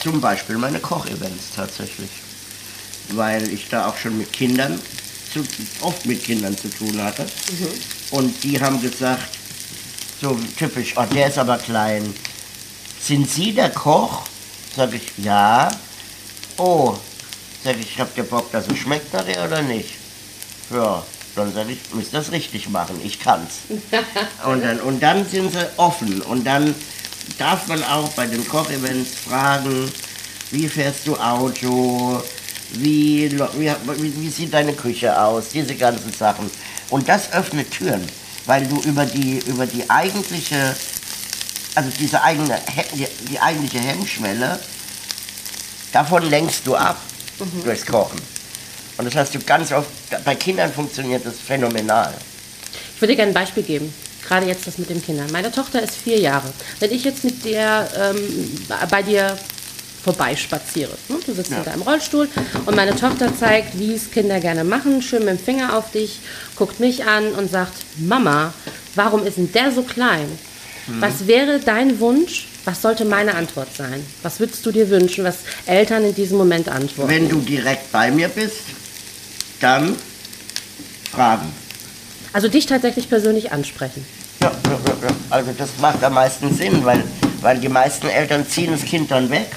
Zum 0.00 0.20
Beispiel 0.20 0.56
meine 0.58 0.78
Kochevents 0.78 1.46
tatsächlich. 1.54 2.10
Weil 3.10 3.52
ich 3.52 3.68
da 3.68 3.88
auch 3.88 3.96
schon 3.96 4.16
mit 4.16 4.32
Kindern, 4.32 4.80
zu, 5.32 5.44
oft 5.80 6.06
mit 6.06 6.22
Kindern 6.22 6.56
zu 6.56 6.68
tun 6.68 7.02
hatte. 7.02 7.24
Mhm. 7.24 7.68
Und 8.10 8.44
die 8.44 8.60
haben 8.60 8.80
gesagt, 8.80 9.38
so 10.20 10.38
typisch, 10.56 10.94
oh, 10.96 11.04
der 11.12 11.28
ist 11.28 11.38
aber 11.38 11.58
klein. 11.58 12.14
Sind 13.00 13.28
Sie 13.28 13.52
der 13.52 13.70
Koch? 13.70 14.22
Sag 14.76 14.94
ich, 14.94 15.02
ja. 15.18 15.68
Oh, 16.58 16.96
Sag 17.64 17.78
ich, 17.78 17.98
habt 17.98 18.18
ihr 18.18 18.24
Bock, 18.24 18.50
dass 18.50 18.66
es 18.66 18.78
schmeckt 18.78 19.12
nachher 19.12 19.44
oder 19.44 19.62
nicht? 19.62 19.90
Ja, 20.72 21.02
dann 21.34 21.52
sage 21.52 21.72
ich, 21.72 21.94
müsst 21.94 22.14
das 22.14 22.30
richtig 22.32 22.68
machen, 22.68 23.00
ich 23.02 23.18
kann's. 23.18 23.60
und, 24.46 24.62
dann, 24.62 24.80
und 24.80 25.02
dann 25.02 25.26
sind 25.26 25.52
sie 25.52 25.66
offen 25.76 26.22
und 26.22 26.44
dann 26.44 26.74
darf 27.38 27.66
man 27.68 27.82
auch 27.84 28.08
bei 28.12 28.26
den 28.26 28.46
Kochevents 28.46 29.10
fragen, 29.26 29.90
wie 30.50 30.68
fährst 30.68 31.06
du 31.06 31.16
Auto, 31.16 32.22
wie, 32.72 33.30
wie, 33.30 34.20
wie 34.20 34.28
sieht 34.28 34.52
deine 34.52 34.72
Küche 34.72 35.18
aus, 35.18 35.50
diese 35.50 35.74
ganzen 35.74 36.12
Sachen. 36.12 36.50
Und 36.90 37.08
das 37.08 37.32
öffnet 37.32 37.70
Türen, 37.70 38.06
weil 38.46 38.66
du 38.66 38.80
über 38.82 39.06
die, 39.06 39.38
über 39.46 39.66
die 39.66 39.88
eigentliche, 39.88 40.74
also 41.74 41.90
diese 41.98 42.22
eigene, 42.22 42.58
die, 42.94 43.06
die 43.30 43.40
eigentliche 43.40 43.78
Hemmschwelle, 43.78 44.58
davon 45.92 46.28
lenkst 46.28 46.66
du 46.66 46.76
ab 46.76 46.98
mhm. 47.38 47.64
durchs 47.64 47.86
Kochen. 47.86 48.20
Und 48.98 49.06
das 49.06 49.14
hast 49.14 49.34
du 49.34 49.38
ganz 49.40 49.72
oft, 49.72 49.88
bei 50.24 50.34
Kindern 50.34 50.72
funktioniert 50.72 51.24
das 51.24 51.34
phänomenal. 51.38 52.12
Ich 52.94 53.00
würde 53.00 53.12
dir 53.12 53.16
gerne 53.16 53.30
ein 53.30 53.34
Beispiel 53.34 53.62
geben. 53.62 53.92
Gerade 54.26 54.46
jetzt 54.46 54.66
das 54.66 54.78
mit 54.78 54.88
den 54.88 55.02
Kindern. 55.02 55.30
Meine 55.32 55.50
Tochter 55.50 55.82
ist 55.82 55.96
vier 55.96 56.18
Jahre. 56.18 56.52
Wenn 56.78 56.92
ich 56.92 57.04
jetzt 57.04 57.24
mit 57.24 57.44
der 57.44 57.88
ähm, 57.96 58.66
bei 58.88 59.02
dir 59.02 59.36
vorbeispaziere. 60.02 60.92
Ne? 61.08 61.16
Du 61.24 61.32
sitzt 61.32 61.50
ja. 61.50 61.58
in 61.58 61.64
deinem 61.64 61.82
Rollstuhl 61.82 62.28
und 62.66 62.76
meine 62.76 62.94
Tochter 62.96 63.36
zeigt, 63.36 63.78
wie 63.78 63.94
es 63.94 64.10
Kinder 64.10 64.40
gerne 64.40 64.64
machen, 64.64 65.00
schön 65.00 65.24
mit 65.24 65.38
dem 65.38 65.44
Finger 65.44 65.76
auf 65.76 65.92
dich, 65.92 66.18
guckt 66.56 66.80
mich 66.80 67.04
an 67.04 67.32
und 67.32 67.50
sagt, 67.50 67.72
Mama, 67.98 68.52
warum 68.94 69.24
ist 69.24 69.36
denn 69.36 69.52
der 69.52 69.70
so 69.70 69.82
klein? 69.82 70.26
Mhm. 70.86 71.00
Was 71.00 71.26
wäre 71.26 71.60
dein 71.60 72.00
Wunsch? 72.00 72.48
Was 72.64 72.82
sollte 72.82 73.04
meine 73.04 73.34
Antwort 73.34 73.74
sein? 73.76 74.04
Was 74.22 74.40
würdest 74.40 74.64
du 74.64 74.72
dir 74.72 74.88
wünschen, 74.88 75.24
was 75.24 75.38
Eltern 75.66 76.04
in 76.04 76.14
diesem 76.14 76.38
Moment 76.38 76.68
antworten? 76.68 77.10
Wenn 77.10 77.28
du 77.28 77.40
direkt 77.40 77.90
bei 77.92 78.10
mir 78.10 78.28
bist, 78.28 78.60
dann 79.62 79.96
fragen. 81.10 81.52
Also 82.32 82.48
dich 82.48 82.66
tatsächlich 82.66 83.08
persönlich 83.08 83.52
ansprechen. 83.52 84.04
Ja, 84.40 84.50
ja, 84.64 84.72
ja, 85.08 85.14
also 85.30 85.52
das 85.56 85.70
macht 85.80 86.02
am 86.02 86.14
meisten 86.14 86.54
Sinn, 86.54 86.84
weil, 86.84 87.04
weil 87.40 87.58
die 87.58 87.68
meisten 87.68 88.08
Eltern 88.08 88.46
ziehen 88.48 88.72
das 88.72 88.84
Kind 88.84 89.10
dann 89.10 89.30
weg. 89.30 89.48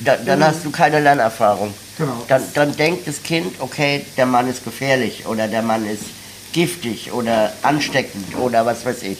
Da, 0.00 0.16
dann 0.16 0.44
hast 0.44 0.64
du 0.64 0.70
keine 0.70 1.00
Lernerfahrung. 1.00 1.72
Genau. 1.96 2.24
Dann, 2.28 2.42
dann 2.54 2.76
denkt 2.76 3.06
das 3.06 3.22
Kind, 3.22 3.54
okay, 3.60 4.04
der 4.16 4.26
Mann 4.26 4.48
ist 4.48 4.64
gefährlich 4.64 5.26
oder 5.26 5.46
der 5.46 5.62
Mann 5.62 5.86
ist 5.86 6.02
giftig 6.52 7.12
oder 7.12 7.52
ansteckend 7.62 8.36
oder 8.36 8.66
was 8.66 8.84
weiß 8.84 9.02
ich. 9.04 9.18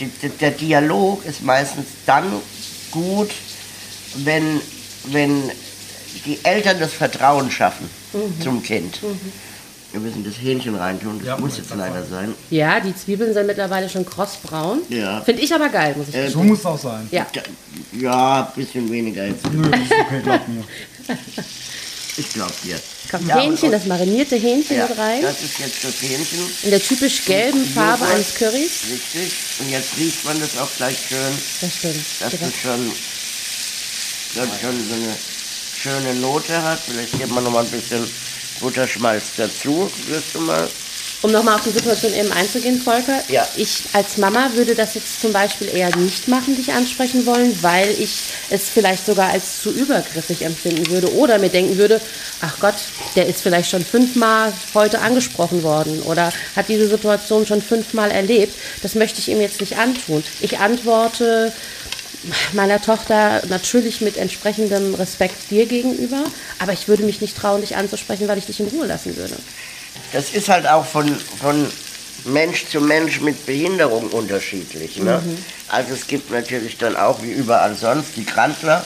Die, 0.00 0.08
der 0.28 0.52
Dialog 0.52 1.24
ist 1.24 1.42
meistens 1.42 1.86
dann 2.06 2.24
gut, 2.92 3.30
wenn, 4.16 4.60
wenn 5.06 5.50
die 6.24 6.38
Eltern 6.44 6.78
das 6.78 6.92
Vertrauen 6.92 7.50
schaffen 7.50 7.90
mhm. 8.12 8.40
zum 8.40 8.62
Kind. 8.62 9.02
Mhm. 9.02 9.32
Wir 9.92 10.00
müssen 10.00 10.22
das 10.22 10.34
Hähnchen 10.34 10.74
reintun, 10.74 11.18
das 11.18 11.26
ja, 11.26 11.36
muss 11.38 11.56
jetzt 11.56 11.74
leider 11.74 12.04
sein. 12.04 12.34
Ja, 12.50 12.78
die 12.78 12.94
Zwiebeln 12.94 13.32
sind 13.32 13.46
mittlerweile 13.46 13.88
schon 13.88 14.04
krossbraun. 14.04 14.80
Ja. 14.90 15.22
Finde 15.22 15.42
ich 15.42 15.54
aber 15.54 15.70
geil, 15.70 15.94
muss 15.96 16.08
ich 16.08 16.14
sagen. 16.14 16.26
Äh, 16.26 16.30
so 16.30 16.42
muss 16.42 16.58
es 16.58 16.66
auch 16.66 16.78
sein. 16.78 17.08
Ja, 17.10 17.26
ja 17.92 18.40
ein 18.44 18.54
bisschen 18.54 18.90
weniger 18.90 19.26
jetzt. 19.26 19.50
Nö, 19.50 19.62
ist 19.62 19.92
okay, 19.92 20.20
glaub 20.22 20.48
mir. 20.48 20.64
Ich 22.18 22.30
glaube 22.30 22.52
dir. 22.64 22.80
Kommt 23.12 23.28
ja, 23.28 23.38
Hähnchen, 23.38 23.70
das 23.70 23.86
marinierte 23.86 24.34
Hähnchen 24.34 24.76
ja, 24.76 24.88
mit 24.88 24.98
rein. 24.98 25.22
Das 25.22 25.40
ist 25.40 25.56
jetzt 25.60 25.84
das 25.84 26.02
Hähnchen. 26.02 26.40
In 26.64 26.70
der 26.70 26.82
typisch 26.82 27.24
gelben 27.24 27.64
Farbe 27.64 28.04
eines 28.06 28.34
Currys. 28.34 28.80
Richtig. 28.90 29.32
Und 29.60 29.70
jetzt 29.70 29.96
riecht 29.96 30.24
man 30.24 30.40
das 30.40 30.58
auch 30.58 30.68
gleich 30.76 30.98
schön. 31.08 31.38
Das 31.60 31.76
stimmt. 31.76 32.04
Dass 32.18 32.32
das 32.32 32.54
schon, 32.60 32.92
das 34.34 34.60
schon 34.60 34.88
so 34.88 34.94
eine 34.94 35.16
schöne 35.80 36.14
Note 36.20 36.60
hat. 36.60 36.80
Vielleicht 36.80 37.16
gibt 37.16 37.30
man 37.30 37.44
noch 37.44 37.52
mal 37.52 37.64
ein 37.64 37.70
bisschen 37.70 38.04
Butterschmalz 38.60 39.24
dazu, 39.36 39.90
wirst 40.06 40.34
du 40.34 40.40
mal. 40.40 40.68
Um 41.20 41.32
nochmal 41.32 41.56
auf 41.56 41.64
die 41.64 41.70
Situation 41.70 42.14
eben 42.14 42.30
einzugehen, 42.30 42.80
Volker. 42.80 43.20
Ja. 43.28 43.46
Ich 43.56 43.82
als 43.92 44.18
Mama 44.18 44.50
würde 44.54 44.76
das 44.76 44.94
jetzt 44.94 45.20
zum 45.20 45.32
Beispiel 45.32 45.68
eher 45.68 45.94
nicht 45.96 46.28
machen, 46.28 46.54
dich 46.54 46.72
ansprechen 46.72 47.26
wollen, 47.26 47.60
weil 47.60 47.90
ich 47.90 48.20
es 48.50 48.68
vielleicht 48.68 49.04
sogar 49.04 49.30
als 49.30 49.60
zu 49.60 49.72
übergriffig 49.72 50.42
empfinden 50.42 50.88
würde 50.90 51.12
oder 51.14 51.40
mir 51.40 51.48
denken 51.48 51.76
würde, 51.76 52.00
ach 52.40 52.60
Gott, 52.60 52.76
der 53.16 53.26
ist 53.26 53.42
vielleicht 53.42 53.68
schon 53.70 53.84
fünfmal 53.84 54.52
heute 54.74 55.00
angesprochen 55.00 55.64
worden 55.64 56.02
oder 56.02 56.32
hat 56.54 56.68
diese 56.68 56.86
Situation 56.86 57.46
schon 57.46 57.62
fünfmal 57.62 58.12
erlebt. 58.12 58.54
Das 58.82 58.94
möchte 58.94 59.18
ich 59.18 59.28
ihm 59.28 59.40
jetzt 59.40 59.60
nicht 59.60 59.76
antun. 59.76 60.22
Ich 60.40 60.60
antworte 60.60 61.52
meiner 62.52 62.80
Tochter 62.80 63.42
natürlich 63.48 64.00
mit 64.00 64.16
entsprechendem 64.16 64.94
Respekt 64.94 65.50
dir 65.50 65.66
gegenüber, 65.66 66.24
aber 66.58 66.72
ich 66.72 66.88
würde 66.88 67.04
mich 67.04 67.20
nicht 67.20 67.36
trauen, 67.36 67.60
dich 67.60 67.76
anzusprechen, 67.76 68.28
weil 68.28 68.38
ich 68.38 68.46
dich 68.46 68.60
in 68.60 68.68
Ruhe 68.68 68.86
lassen 68.86 69.16
würde. 69.16 69.36
Das 70.12 70.30
ist 70.30 70.48
halt 70.48 70.66
auch 70.66 70.84
von, 70.84 71.14
von 71.40 71.66
Mensch 72.24 72.66
zu 72.66 72.80
Mensch 72.80 73.20
mit 73.20 73.46
Behinderung 73.46 74.08
unterschiedlich. 74.08 74.96
Ne? 74.98 75.22
Mhm. 75.24 75.38
Also 75.68 75.94
es 75.94 76.06
gibt 76.06 76.30
natürlich 76.30 76.78
dann 76.78 76.96
auch 76.96 77.22
wie 77.22 77.30
überall 77.30 77.74
sonst 77.74 78.16
die 78.16 78.24
Krantler, 78.24 78.84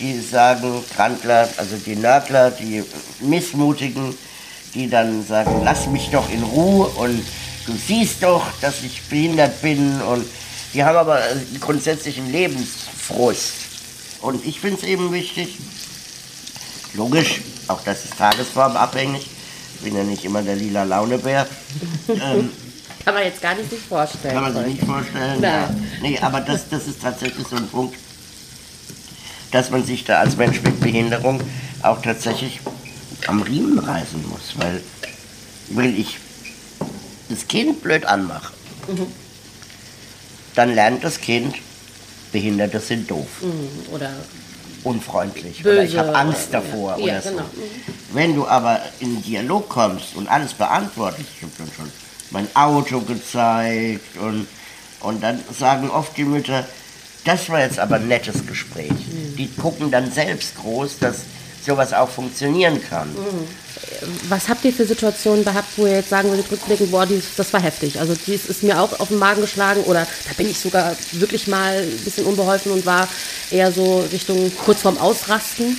die 0.00 0.20
sagen, 0.20 0.84
Krantler, 0.94 1.48
also 1.56 1.76
die 1.76 1.96
Nörgler, 1.96 2.50
die 2.50 2.82
Missmutigen, 3.20 4.16
die 4.74 4.90
dann 4.90 5.24
sagen, 5.24 5.60
lass 5.62 5.86
mich 5.86 6.10
doch 6.10 6.28
in 6.30 6.42
Ruhe 6.42 6.86
und 6.86 7.24
du 7.66 7.72
siehst 7.86 8.22
doch, 8.22 8.44
dass 8.60 8.82
ich 8.82 9.02
behindert 9.02 9.62
bin 9.62 10.00
und 10.02 10.26
die 10.74 10.82
haben 10.84 10.96
aber 10.96 11.20
grundsätzlichen 11.60 12.30
Lebensfrust. 12.30 13.52
Und 14.20 14.44
ich 14.44 14.60
finde 14.60 14.78
es 14.78 14.82
eben 14.82 15.12
wichtig, 15.12 15.58
logisch, 16.94 17.40
auch 17.68 17.80
das 17.84 18.04
ist 18.04 18.18
tagesformabhängig, 18.18 19.30
ich 19.76 19.80
bin 19.80 19.96
ja 19.96 20.02
nicht 20.02 20.24
immer 20.24 20.42
der 20.42 20.56
lila 20.56 20.82
Launebär. 20.82 21.46
ähm, 22.08 22.50
kann 23.04 23.14
man 23.14 23.22
jetzt 23.22 23.40
gar 23.40 23.54
nicht 23.54 23.70
sich 23.70 23.80
vorstellen. 23.80 24.34
Kann 24.34 24.42
man 24.42 24.54
sich 24.54 24.74
nicht 24.74 24.84
vorstellen. 24.84 25.42
Ja. 25.42 25.70
Nee, 26.02 26.18
aber 26.20 26.40
das, 26.40 26.68
das 26.68 26.88
ist 26.88 27.02
tatsächlich 27.02 27.46
so 27.46 27.56
ein 27.56 27.68
Punkt, 27.68 27.96
dass 29.52 29.70
man 29.70 29.84
sich 29.84 30.04
da 30.04 30.18
als 30.20 30.36
Mensch 30.36 30.60
mit 30.62 30.80
Behinderung 30.80 31.40
auch 31.82 32.02
tatsächlich 32.02 32.60
am 33.26 33.42
Riemen 33.42 33.78
reißen 33.78 34.24
muss, 34.28 34.54
weil, 34.56 34.82
weil 35.68 35.96
ich 35.98 36.18
das 37.28 37.46
Kind 37.46 37.82
blöd 37.82 38.06
anmache. 38.06 38.52
Mhm 38.88 39.23
dann 40.54 40.74
lernt 40.74 41.04
das 41.04 41.20
Kind, 41.20 41.56
Behinderte 42.32 42.80
sind 42.80 43.10
doof. 43.10 43.26
Mhm, 43.42 43.94
oder 43.94 44.10
unfreundlich 44.82 45.62
böse, 45.62 45.74
oder 45.74 45.84
ich 45.84 45.96
habe 45.96 46.14
Angst 46.14 46.50
oder, 46.50 46.60
davor 46.60 46.98
ja, 46.98 47.04
oder 47.04 47.22
so. 47.22 47.28
Genau. 47.30 47.42
Mhm. 47.42 47.94
Wenn 48.12 48.34
du 48.34 48.46
aber 48.46 48.80
in 49.00 49.22
Dialog 49.22 49.68
kommst 49.68 50.14
und 50.14 50.28
alles 50.28 50.52
beantwortest, 50.52 51.26
ich 51.36 51.42
habe 51.42 51.52
dann 51.58 51.70
schon 51.74 51.90
mein 52.30 52.48
Auto 52.54 53.00
gezeigt 53.00 54.16
und, 54.18 54.46
und 55.00 55.22
dann 55.22 55.40
sagen 55.58 55.90
oft 55.90 56.16
die 56.16 56.24
Mütter, 56.24 56.66
das 57.24 57.48
war 57.48 57.60
jetzt 57.60 57.78
aber 57.78 57.96
ein 57.96 58.08
nettes 58.08 58.46
Gespräch. 58.46 58.90
Mhm. 58.90 59.36
Die 59.36 59.48
gucken 59.48 59.90
dann 59.90 60.12
selbst 60.12 60.56
groß, 60.56 60.98
dass 60.98 61.20
sowas 61.64 61.92
auch 61.92 62.08
funktionieren 62.08 62.80
kann. 62.82 63.08
Mhm. 63.08 63.48
Was 64.28 64.48
habt 64.48 64.64
ihr 64.64 64.72
für 64.72 64.86
Situationen 64.86 65.44
gehabt, 65.44 65.68
wo 65.76 65.86
ihr 65.86 65.96
jetzt 65.96 66.10
sagen 66.10 66.28
würdet, 66.30 66.50
rückblickend, 66.50 66.90
boah, 66.90 67.06
dies, 67.06 67.24
das 67.36 67.52
war 67.52 67.60
heftig. 67.60 67.98
Also 68.00 68.14
dies 68.26 68.46
ist 68.46 68.62
mir 68.62 68.80
auch 68.80 68.98
auf 69.00 69.08
den 69.08 69.18
Magen 69.18 69.40
geschlagen 69.40 69.82
oder 69.84 70.00
da 70.00 70.34
bin 70.36 70.48
ich 70.48 70.58
sogar 70.58 70.96
wirklich 71.12 71.46
mal 71.46 71.78
ein 71.78 72.04
bisschen 72.04 72.26
unbeholfen 72.26 72.72
und 72.72 72.86
war 72.86 73.08
eher 73.50 73.72
so 73.72 74.04
Richtung 74.12 74.50
kurz 74.64 74.82
vorm 74.82 74.98
Ausrasten. 74.98 75.76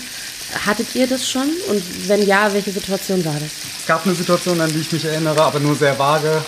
Hattet 0.65 0.93
ihr 0.95 1.08
das 1.08 1.30
schon? 1.30 1.50
Und 1.69 1.84
wenn 2.08 2.26
ja, 2.26 2.52
welche 2.54 2.71
Situation 2.71 3.24
war 3.26 3.34
das? 3.34 3.52
Es 3.80 3.86
gab 3.86 4.06
eine 4.06 4.15
Situation, 4.15 4.60
an 4.62 4.71
die 4.71 4.80
ich 4.80 4.91
mich 4.91 5.06
erinnere, 5.06 5.41
aber 5.41 5.60
nur 5.60 5.76
sehr 5.76 5.98
vage. 5.98 6.43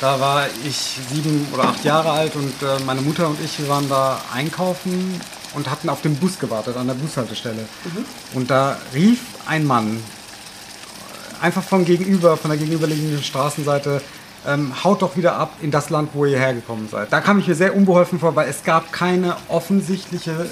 Da 0.00 0.18
war 0.18 0.46
ich 0.68 0.96
sieben 1.12 1.46
oder 1.52 1.64
acht 1.64 1.84
Jahre 1.84 2.10
alt 2.10 2.34
und 2.34 2.54
äh, 2.62 2.82
meine 2.84 3.02
Mutter 3.02 3.28
und 3.28 3.38
ich 3.44 3.68
waren 3.68 3.88
da 3.88 4.20
einkaufen 4.34 5.20
und 5.54 5.70
hatten 5.70 5.88
auf 5.88 6.02
den 6.02 6.16
Bus 6.16 6.38
gewartet 6.38 6.76
an 6.76 6.86
der 6.86 6.94
Bushaltestelle. 6.94 7.62
Mhm. 7.62 8.04
Und 8.34 8.50
da 8.50 8.78
rief 8.94 9.20
ein 9.46 9.66
Mann 9.66 10.02
einfach 11.40 11.62
von 11.62 11.84
gegenüber, 11.84 12.36
von 12.36 12.50
der 12.50 12.58
gegenüberliegenden 12.58 13.22
Straßenseite, 13.22 14.00
ähm, 14.46 14.72
haut 14.82 15.02
doch 15.02 15.16
wieder 15.16 15.36
ab 15.36 15.54
in 15.60 15.70
das 15.70 15.90
Land, 15.90 16.10
wo 16.14 16.24
ihr 16.24 16.38
hergekommen 16.38 16.88
seid. 16.88 17.12
Da 17.12 17.20
kam 17.20 17.38
ich 17.38 17.48
mir 17.48 17.54
sehr 17.54 17.76
unbeholfen 17.76 18.18
vor, 18.18 18.34
weil 18.34 18.48
es 18.48 18.64
gab 18.64 18.92
keine 18.92 19.36
offensichtliche 19.48 20.48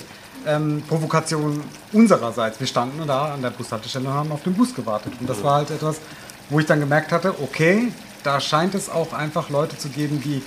ähm, 0.46 0.82
Provokation 0.88 1.62
unsererseits. 1.92 2.60
Wir 2.60 2.66
standen 2.66 3.06
da 3.06 3.34
an 3.34 3.42
der 3.42 3.50
Bushaltestelle 3.50 4.08
und 4.08 4.14
haben 4.14 4.32
auf 4.32 4.42
den 4.42 4.54
Bus 4.54 4.74
gewartet. 4.74 5.12
Und 5.20 5.28
das 5.28 5.42
war 5.42 5.56
halt 5.56 5.70
etwas, 5.70 5.96
wo 6.48 6.60
ich 6.60 6.66
dann 6.66 6.80
gemerkt 6.80 7.12
hatte, 7.12 7.34
okay, 7.42 7.92
da 8.22 8.40
scheint 8.40 8.74
es 8.74 8.88
auch 8.88 9.12
einfach 9.12 9.48
Leute 9.50 9.76
zu 9.76 9.88
geben, 9.88 10.20
die 10.22 10.42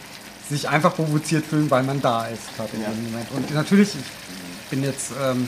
sich 0.50 0.68
einfach 0.70 0.96
provoziert 0.96 1.46
fühlen, 1.46 1.72
weil 1.72 1.84
man 1.84 2.02
da 2.02 2.26
ist 2.28 2.56
gerade 2.56 2.70
in 2.74 2.82
dem 2.84 3.12
Moment. 3.12 3.28
Und 3.32 3.54
natürlich, 3.54 3.90
ich 3.90 4.43
bin 4.74 4.84
jetzt 4.84 5.12
ähm, 5.24 5.48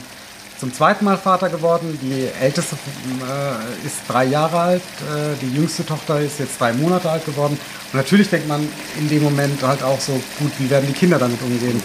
zum 0.60 0.72
zweiten 0.72 1.04
Mal 1.04 1.18
Vater 1.18 1.48
geworden. 1.48 1.98
Die 2.00 2.28
älteste 2.40 2.76
äh, 2.76 3.86
ist 3.86 3.96
drei 4.06 4.24
Jahre 4.26 4.58
alt, 4.58 4.82
äh, 4.82 5.34
die 5.42 5.52
jüngste 5.52 5.84
Tochter 5.84 6.20
ist 6.20 6.38
jetzt 6.38 6.60
drei 6.60 6.72
Monate 6.72 7.10
alt 7.10 7.26
geworden. 7.26 7.58
Und 7.92 7.96
natürlich 7.98 8.30
denkt 8.30 8.46
man 8.46 8.68
in 8.96 9.08
dem 9.08 9.24
Moment 9.24 9.60
halt 9.62 9.82
auch 9.82 10.00
so, 10.00 10.12
gut, 10.38 10.52
wie 10.58 10.70
werden 10.70 10.86
die 10.86 10.92
Kinder 10.92 11.18
damit 11.18 11.42
umgehen, 11.42 11.82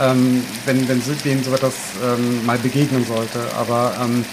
ähm, 0.00 0.42
wenn, 0.66 0.88
wenn 0.88 1.00
denen 1.24 1.44
so 1.44 1.54
etwas 1.54 1.74
ähm, 2.04 2.44
mal 2.44 2.58
begegnen 2.58 3.06
sollte. 3.06 3.38
Aber 3.56 3.94
ähm, 4.02 4.24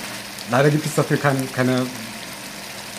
leider 0.49 0.71
gibt 0.71 0.85
es 0.87 0.95
dafür 0.95 1.17
kein, 1.17 1.37
keine 1.53 1.85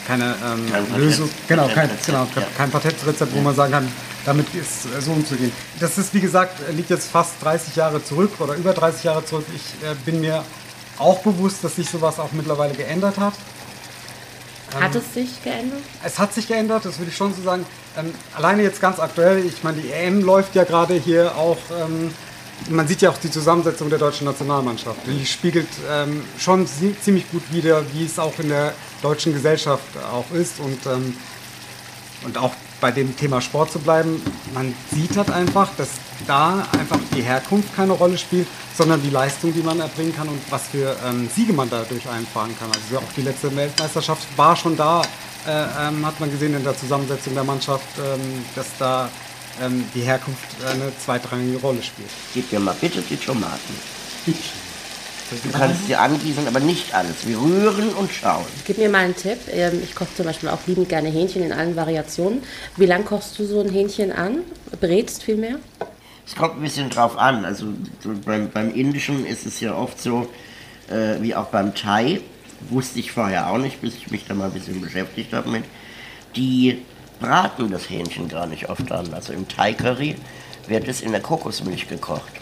keine 0.07 0.25
ähm, 0.25 0.71
Kein 0.73 0.87
Patent- 0.87 0.99
Lösung, 1.05 1.29
genau, 1.49 1.65
kein, 1.67 1.75
Patentrezept, 1.89 2.07
genau, 2.07 2.27
ja. 2.37 2.43
kein 2.57 2.71
Patentrezept, 2.71 3.35
wo 3.35 3.41
man 3.41 3.55
sagen 3.55 3.73
kann, 3.73 3.89
damit 4.25 4.47
ist 4.55 4.83
so 5.01 5.13
umzugehen. 5.13 5.53
Das 5.81 5.97
ist, 5.99 6.13
wie 6.15 6.21
gesagt, 6.21 6.59
liegt 6.73 6.91
jetzt 6.91 7.11
fast 7.11 7.33
30 7.43 7.77
Jahre 7.77 8.03
zurück 8.05 8.33
oder 8.41 8.55
über 8.55 8.73
30 8.73 9.05
Jahre 9.05 9.25
zurück. 9.25 9.47
Ich 9.55 9.87
äh, 9.87 9.95
bin 10.05 10.21
mir 10.21 10.45
auch 10.99 11.21
bewusst, 11.21 11.63
dass 11.65 11.77
sich 11.77 11.89
sowas 11.89 12.19
auch 12.19 12.33
mittlerweile 12.33 12.75
geändert 12.75 13.19
hat. 13.19 13.35
Hat 14.79 14.95
es 14.95 15.15
sich 15.15 15.43
geändert? 15.43 15.81
Es 16.05 16.19
hat 16.19 16.35
sich 16.35 16.47
geändert, 16.47 16.85
das 16.85 16.99
würde 16.99 17.11
ich 17.11 17.17
schon 17.17 17.33
so 17.35 17.43
sagen. 17.43 17.65
Ähm, 17.97 18.13
alleine 18.37 18.63
jetzt 18.63 18.81
ganz 18.81 18.99
aktuell, 19.01 19.45
ich 19.47 19.63
meine, 19.65 19.81
die 19.81 19.91
EM 19.91 20.21
läuft 20.23 20.55
ja 20.55 20.65
gerade 20.65 20.95
hier 20.95 21.35
auch. 21.37 21.57
Ähm, 21.81 22.11
man 22.69 22.87
sieht 22.89 23.01
ja 23.01 23.11
auch 23.11 23.17
die 23.19 23.31
Zusammensetzung 23.31 23.89
der 23.89 23.99
deutschen 24.01 24.27
Nationalmannschaft. 24.27 24.99
Die 25.07 25.25
spiegelt 25.25 25.69
ähm, 25.91 26.23
schon 26.39 26.67
zie- 26.67 26.95
ziemlich 27.01 27.31
gut 27.31 27.45
wider, 27.51 27.83
wie 27.95 28.05
es 28.05 28.19
auch 28.19 28.37
in 28.41 28.49
der 28.49 28.75
deutschen 29.01 29.33
Gesellschaft 29.33 29.85
auch 30.13 30.31
ist. 30.35 30.59
Und, 30.59 30.85
ähm, 30.87 31.17
und 32.25 32.37
auch 32.37 32.53
bei 32.81 32.91
dem 32.91 33.17
Thema 33.17 33.41
Sport 33.41 33.73
zu 33.73 33.79
bleiben, 33.79 34.23
man 34.55 34.75
sieht 34.93 35.17
halt 35.17 35.31
einfach, 35.31 35.69
dass 35.77 35.89
da 36.27 36.67
einfach 36.79 36.99
die 37.15 37.23
Herkunft 37.23 37.75
keine 37.75 37.93
Rolle 37.93 38.19
spielt, 38.19 38.47
sondern 38.77 39.03
die 39.03 39.11
Leistung, 39.11 39.53
die 39.53 39.63
man 39.63 39.81
erbringen 39.81 40.15
kann 40.15 40.29
und 40.29 40.41
was 40.51 40.69
für 40.69 40.97
ähm, 41.07 41.29
Siege 41.35 41.53
man 41.53 41.69
dadurch 41.71 42.09
einfahren 42.09 42.57
kann. 42.59 42.69
Also 42.73 42.99
auch 42.99 43.13
die 43.17 43.23
letzte 43.23 43.55
Weltmeisterschaft 43.55 44.27
war 44.37 44.55
schon 44.57 44.77
da, 44.77 45.03
äh, 45.47 45.89
ähm, 45.89 46.05
hat 46.07 46.19
man 46.21 46.31
gesehen 46.31 46.55
in 46.55 46.65
der 46.65 46.77
Zusammensetzung 46.77 47.35
der 47.35 47.45
Mannschaft, 47.45 47.87
ähm, 47.99 48.45
dass 48.55 48.67
da 48.79 49.09
ähm, 49.61 49.85
die 49.95 50.03
Herkunft 50.03 50.47
eine 50.65 50.93
zweitrangige 51.05 51.59
Rolle 51.59 51.83
spielt. 51.83 52.11
Gib 52.35 52.53
mir 52.53 52.61
mal 52.61 52.77
bitte 52.81 53.03
die 53.03 53.17
Tomaten. 53.17 53.75
Du 55.31 55.51
kannst 55.53 55.87
sie 55.87 55.95
angießen, 55.95 56.47
aber 56.47 56.61
nicht 56.61 56.95
alles. 56.95 57.27
Wir 57.27 57.39
rühren 57.39 57.91
und 57.91 58.11
schauen. 58.13 58.45
Gib 58.67 58.79
mir 58.79 58.89
mal 58.89 59.05
einen 59.05 59.17
Tipp. 59.17 59.39
Ähm, 59.51 59.81
Ich 59.83 59.95
koche 59.95 60.09
zum 60.17 60.25
Beispiel 60.27 60.49
auch 60.49 60.59
liebend 60.67 60.89
gerne 60.89 61.09
Hähnchen 61.11 61.43
in 61.43 61.53
allen 61.53 61.77
Variationen. 61.77 62.43
Wie 62.77 62.87
lang 62.87 63.05
kochst 63.05 63.39
du 63.39 63.45
so 63.45 63.61
ein 63.61 63.69
Hähnchen 63.69 64.11
an? 64.13 64.39
Brätst 64.81 65.23
vielmehr? 65.23 65.57
Es 66.27 66.35
kommt 66.35 66.57
ein 66.57 66.63
bisschen 66.63 66.89
drauf 66.91 67.19
an. 67.19 67.45
Also 67.45 67.67
so 68.03 68.11
beim, 68.25 68.51
beim 68.51 68.75
Indischen 68.75 69.27
ist 69.27 69.45
es 69.47 69.61
ja 69.61 69.75
oft 69.75 70.01
so, 70.01 70.29
äh, 70.91 71.21
wie 71.21 71.35
auch 71.35 71.47
beim 71.47 71.75
Thai, 71.75 72.21
wusste 72.71 72.99
ich 72.99 73.13
vorher 73.13 73.51
auch 73.51 73.59
nicht, 73.59 73.81
bis 73.81 73.95
ich 73.97 74.11
mich 74.11 74.27
da 74.27 74.35
mal 74.35 74.47
ein 74.47 74.53
bisschen 74.53 74.81
beschäftigt 74.81 75.33
habe 75.33 75.49
mit. 75.51 75.65
Die 76.37 76.83
braten 77.21 77.71
das 77.71 77.89
Hähnchen 77.91 78.29
gar 78.29 78.47
nicht 78.47 78.69
oft 78.71 78.91
an. 78.93 79.13
Also 79.13 79.33
im 79.33 79.47
Thai-Curry 79.47 80.17
wird 80.69 80.89
es 80.89 81.01
in 81.03 81.13
der 81.13 81.21
Kokosmilch 81.21 81.89
gekocht. 81.89 82.33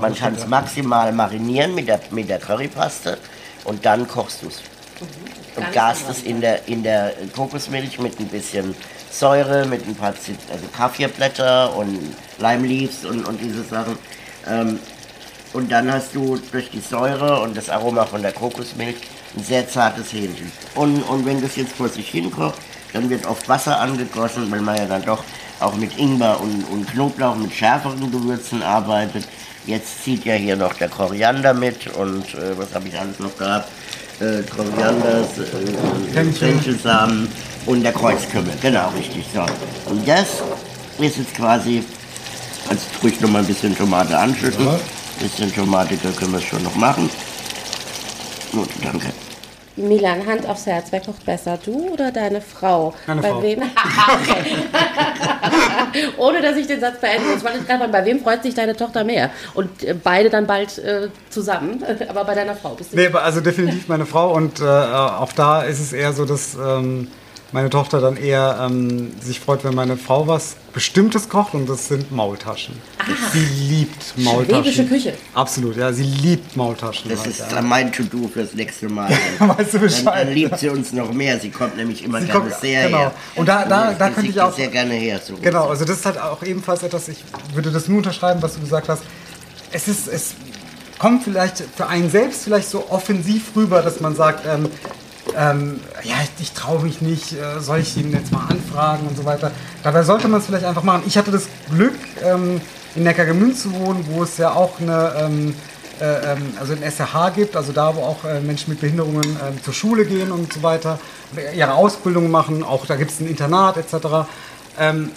Man 0.00 0.14
kann 0.14 0.34
es 0.34 0.46
maximal 0.46 1.12
marinieren 1.12 1.74
mit 1.74 1.88
der, 1.88 2.00
mit 2.10 2.28
der 2.28 2.38
Currypaste 2.38 3.18
und 3.64 3.84
dann 3.84 4.06
kochst 4.06 4.42
du 4.42 4.48
es. 4.48 4.62
Und 5.56 5.62
Ganz 5.62 5.74
gast 5.74 6.00
normal. 6.02 6.16
es 6.16 6.22
in 6.24 6.40
der, 6.40 6.68
in 6.68 6.82
der 6.82 7.12
Kokosmilch 7.34 7.98
mit 7.98 8.18
ein 8.20 8.28
bisschen 8.28 8.74
Säure, 9.10 9.66
mit 9.66 9.86
ein 9.86 9.94
paar 9.94 10.14
Zit 10.14 10.38
also 10.50 10.64
Kaffeeblätter 10.76 11.74
und 11.76 12.14
Lime 12.38 12.66
Leaves 12.66 13.04
und, 13.04 13.26
und 13.26 13.40
diese 13.40 13.62
Sachen. 13.62 13.96
Ähm, 14.46 14.78
und 15.52 15.70
dann 15.70 15.90
hast 15.92 16.14
du 16.14 16.38
durch 16.50 16.70
die 16.70 16.80
Säure 16.80 17.40
und 17.40 17.56
das 17.56 17.70
Aroma 17.70 18.04
von 18.04 18.22
der 18.22 18.32
Kokosmilch 18.32 18.96
ein 19.36 19.44
sehr 19.44 19.68
zartes 19.68 20.12
Hähnchen. 20.12 20.50
Und, 20.74 21.02
und 21.04 21.24
wenn 21.24 21.40
das 21.40 21.56
jetzt 21.56 21.72
vor 21.72 21.88
sich 21.88 22.08
hinkocht, 22.08 22.58
dann 22.92 23.08
wird 23.08 23.26
oft 23.26 23.48
Wasser 23.48 23.80
angegossen, 23.80 24.50
weil 24.50 24.60
man 24.60 24.76
ja 24.76 24.86
dann 24.86 25.04
doch 25.04 25.22
auch 25.60 25.74
mit 25.76 25.96
Ingwer 25.98 26.40
und, 26.40 26.64
und 26.64 26.90
Knoblauch, 26.90 27.36
mit 27.36 27.52
schärferen 27.52 28.10
Gewürzen 28.10 28.62
arbeitet. 28.62 29.26
Jetzt 29.66 30.04
zieht 30.04 30.24
ja 30.24 30.34
hier 30.34 30.56
noch 30.56 30.74
der 30.74 30.88
Koriander 30.88 31.54
mit 31.54 31.86
und 31.96 32.34
äh, 32.34 32.56
was 32.56 32.74
habe 32.74 32.88
ich 32.88 32.98
alles 32.98 33.18
noch 33.18 33.36
gehabt? 33.36 33.70
Äh, 34.20 34.42
Koriander, 34.42 35.20
äh. 35.22 36.32
Fenchelsamen 36.32 37.28
und 37.66 37.82
der 37.82 37.92
Kreuzkümmel. 37.92 38.52
Genau, 38.60 38.90
richtig. 38.90 39.24
So. 39.34 39.40
Und 39.90 40.06
das 40.06 40.42
ist 40.98 41.16
jetzt 41.16 41.34
quasi, 41.34 41.82
also 42.68 42.82
ruhig 43.02 43.20
noch 43.20 43.30
mal 43.30 43.38
ein 43.38 43.46
bisschen 43.46 43.76
Tomate 43.76 44.16
anschütten. 44.16 44.66
Ja. 44.66 44.74
Ein 44.74 44.80
bisschen 45.20 45.54
Tomate, 45.54 45.96
da 46.02 46.10
können 46.10 46.32
wir 46.32 46.38
es 46.38 46.44
schon 46.44 46.62
noch 46.62 46.74
machen. 46.76 47.08
Gut, 48.52 48.68
danke. 48.82 49.12
Milan, 49.76 50.24
Hand 50.26 50.48
aufs 50.48 50.66
Herz, 50.66 50.86
wer 50.90 51.00
kocht 51.00 51.24
besser, 51.26 51.58
du 51.64 51.90
oder 51.92 52.12
deine 52.12 52.40
Frau? 52.40 52.94
Meine 53.06 53.22
bei 53.22 53.30
Frau. 53.30 53.42
Wem? 53.42 53.62
Ohne 56.16 56.40
dass 56.40 56.56
ich 56.56 56.66
den 56.68 56.80
Satz 56.80 57.00
beenden 57.00 57.32
muss. 57.32 57.42
weil 57.42 57.56
ich 57.56 57.66
gerade 57.66 57.80
mal, 57.80 57.88
Bei 57.88 58.04
wem 58.04 58.20
freut 58.20 58.42
sich 58.42 58.54
deine 58.54 58.76
Tochter 58.76 59.02
mehr? 59.02 59.30
Und 59.54 59.82
äh, 59.82 59.94
beide 59.94 60.30
dann 60.30 60.46
bald 60.46 60.78
äh, 60.78 61.08
zusammen, 61.28 61.82
aber 62.08 62.24
bei 62.24 62.34
deiner 62.34 62.54
Frau 62.54 62.70
bist 62.70 62.92
du 62.92 62.96
Nee, 62.96 63.08
also 63.08 63.40
definitiv 63.40 63.88
meine 63.88 64.06
Frau 64.06 64.32
und 64.34 64.60
äh, 64.60 64.64
auch 64.64 65.32
da 65.32 65.62
ist 65.62 65.80
es 65.80 65.92
eher 65.92 66.12
so, 66.12 66.24
dass 66.24 66.54
ähm, 66.54 67.08
meine 67.52 67.70
Tochter 67.70 68.00
dann 68.00 68.16
eher 68.16 68.58
ähm, 68.68 69.12
sich 69.20 69.38
freut, 69.38 69.62
wenn 69.62 69.74
meine 69.76 69.96
Frau 69.96 70.26
was 70.26 70.56
Bestimmtes 70.72 71.28
kocht 71.28 71.54
und 71.54 71.68
das 71.68 71.86
sind 71.86 72.10
Maultaschen. 72.10 72.74
Sie 73.32 73.38
liebt 73.44 74.18
Maultaschen. 74.18 74.64
Schwäbische 74.64 74.86
Küche. 74.86 75.14
Absolut, 75.34 75.76
ja, 75.76 75.92
sie 75.92 76.02
liebt 76.02 76.56
Maultaschen. 76.56 77.08
Das 77.10 77.20
halt, 77.20 77.30
ist 77.30 77.52
ja. 77.52 77.62
mein 77.62 77.92
To-Do 77.92 78.26
fürs 78.26 78.54
nächste 78.54 78.88
Mal. 78.88 79.08
Weißt 79.38 79.74
du 79.74 79.78
Dann, 79.78 79.80
Bescheid. 79.86 80.26
dann 80.26 80.34
liebt 80.34 80.58
sie 80.58 80.68
uns 80.68 80.92
noch 80.92 81.12
mehr. 81.12 81.38
Sie 81.38 81.50
kommt 81.50 81.76
nämlich 81.76 82.02
immer 82.02 82.20
Sie 82.20 82.26
gerne 82.26 82.40
kommt- 82.40 82.60
sehr 82.60 82.86
genau. 82.86 82.98
her. 82.98 83.12
Und 83.36 83.48
da- 83.48 83.64
da- 83.66 83.92
Sie 83.92 83.98
da 83.98 84.10
könnte 84.10 84.30
ich 84.30 84.40
auch- 84.40 84.52
sehr 84.52 84.68
gerne 84.68 84.94
her. 84.94 85.20
So 85.24 85.36
Genau, 85.40 85.68
also 85.68 85.84
das 85.84 85.98
ist 85.98 86.06
halt 86.06 86.18
auch 86.18 86.42
ebenfalls 86.42 86.82
etwas, 86.82 87.06
ich 87.08 87.18
würde 87.54 87.70
das 87.70 87.86
nur 87.86 87.98
unterschreiben, 87.98 88.42
was 88.42 88.54
du 88.54 88.60
gesagt 88.60 88.88
hast. 88.88 89.02
Es 89.70 89.86
ist, 89.86 90.08
es 90.08 90.34
kommt 90.98 91.22
vielleicht 91.22 91.62
für 91.76 91.86
einen 91.86 92.10
selbst 92.10 92.42
vielleicht 92.44 92.68
so 92.68 92.88
offensiv 92.90 93.54
rüber, 93.54 93.80
dass 93.82 94.00
man 94.00 94.16
sagt, 94.16 94.44
ähm, 94.46 94.68
ähm, 95.36 95.80
ja, 96.02 96.14
ich, 96.22 96.42
ich 96.42 96.52
traue 96.52 96.82
mich 96.82 97.00
nicht, 97.00 97.32
äh, 97.32 97.60
soll 97.60 97.80
ich 97.80 97.96
ihn 97.96 98.12
jetzt 98.12 98.32
mal 98.32 98.46
anfragen 98.48 99.06
und 99.06 99.16
so 99.16 99.24
weiter. 99.24 99.50
Dabei 99.82 100.02
sollte 100.02 100.28
man 100.28 100.40
es 100.40 100.46
vielleicht 100.46 100.64
einfach 100.64 100.82
machen. 100.82 101.02
Ich 101.06 101.16
hatte 101.18 101.30
das 101.30 101.48
Glück, 101.70 101.94
ähm, 102.22 102.60
in 102.94 103.02
Neckargemünd 103.02 103.58
zu 103.58 103.72
wohnen, 103.74 104.04
wo 104.10 104.22
es 104.22 104.36
ja 104.38 104.52
auch 104.52 104.80
eine, 104.80 105.14
ähm, 105.18 105.54
äh, 106.00 106.32
ähm, 106.32 106.54
also 106.58 106.72
ein 106.72 106.82
SRH 106.82 107.30
gibt, 107.30 107.56
also 107.56 107.72
da, 107.72 107.94
wo 107.96 108.02
auch 108.02 108.24
äh, 108.24 108.40
Menschen 108.40 108.70
mit 108.70 108.80
Behinderungen 108.80 109.24
ähm, 109.24 109.62
zur 109.62 109.74
Schule 109.74 110.04
gehen 110.04 110.30
und 110.30 110.52
so 110.52 110.62
weiter, 110.62 110.98
ihre 111.56 111.74
Ausbildung 111.74 112.30
machen, 112.30 112.62
auch 112.62 112.86
da 112.86 112.96
gibt 112.96 113.10
es 113.10 113.20
ein 113.20 113.26
Internat 113.26 113.76
etc. 113.76 114.28
Ähm, 114.78 115.10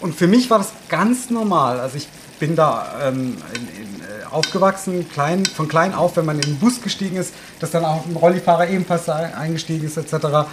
und 0.00 0.14
für 0.14 0.26
mich 0.26 0.50
war 0.50 0.58
das 0.58 0.72
ganz 0.88 1.30
normal. 1.30 1.80
Also 1.80 1.96
ich 1.96 2.08
bin 2.38 2.54
da 2.54 2.86
ähm, 3.02 3.38
in, 3.54 3.62
in, 3.62 4.00
äh, 4.00 4.04
aufgewachsen, 4.36 5.08
klein, 5.10 5.44
von 5.44 5.68
klein 5.68 5.94
auf, 5.94 6.16
wenn 6.16 6.26
man 6.26 6.36
in 6.36 6.42
den 6.42 6.58
Bus 6.58 6.80
gestiegen 6.82 7.16
ist, 7.16 7.34
dass 7.60 7.70
dann 7.70 7.84
auch 7.84 8.06
ein 8.06 8.14
Rollifahrer 8.14 8.68
ebenfalls 8.68 9.08
eingestiegen 9.08 9.86
ist, 9.86 9.96
etc. 9.96 10.46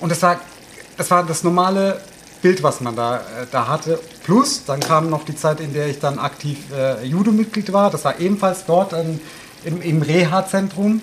Und 0.00 0.10
das 0.10 0.22
war, 0.22 0.40
das 0.96 1.10
war 1.10 1.24
das 1.24 1.42
normale 1.44 2.00
Bild, 2.42 2.62
was 2.62 2.80
man 2.80 2.94
da, 2.94 3.16
äh, 3.16 3.46
da 3.50 3.66
hatte. 3.66 3.98
Plus, 4.24 4.64
dann 4.64 4.80
kam 4.80 5.10
noch 5.10 5.24
die 5.24 5.36
Zeit, 5.36 5.60
in 5.60 5.72
der 5.72 5.88
ich 5.88 5.98
dann 5.98 6.18
aktiv 6.18 6.58
äh, 6.72 7.04
Judo-Mitglied 7.04 7.72
war. 7.72 7.90
Das 7.90 8.04
war 8.04 8.18
ebenfalls 8.20 8.64
dort 8.64 8.92
ähm, 8.92 9.20
im, 9.64 9.82
im 9.82 10.02
Reha-Zentrum. 10.02 11.02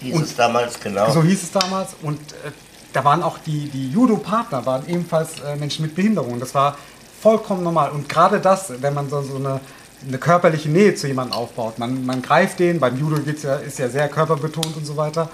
Hieß 0.00 0.20
es 0.20 0.36
damals 0.36 0.78
genau. 0.80 1.10
So 1.10 1.22
hieß 1.22 1.42
es 1.42 1.52
damals. 1.52 1.90
Und 2.02 2.18
äh, 2.18 2.50
da 2.92 3.04
waren 3.04 3.22
auch 3.22 3.38
die, 3.38 3.68
die 3.68 3.90
Judo-Partner, 3.90 4.66
waren 4.66 4.86
ebenfalls 4.88 5.40
äh, 5.40 5.56
Menschen 5.56 5.84
mit 5.84 5.94
Behinderung. 5.94 6.38
Das 6.40 6.54
war 6.54 6.76
vollkommen 7.20 7.62
normal. 7.62 7.90
Und 7.90 8.08
gerade 8.08 8.40
das, 8.40 8.72
wenn 8.80 8.94
man 8.94 9.08
so, 9.08 9.22
so 9.22 9.36
eine, 9.36 9.60
eine 10.06 10.18
körperliche 10.18 10.68
Nähe 10.68 10.94
zu 10.94 11.06
jemandem 11.06 11.36
aufbaut, 11.36 11.78
man, 11.78 12.04
man 12.04 12.22
greift 12.22 12.58
den, 12.58 12.80
beim 12.80 12.98
Judo 12.98 13.20
geht's 13.22 13.42
ja, 13.42 13.56
ist 13.56 13.78
ja 13.78 13.88
sehr 13.88 14.08
körperbetont 14.08 14.76
und 14.76 14.86
so 14.86 14.96
weiter, 14.96 15.28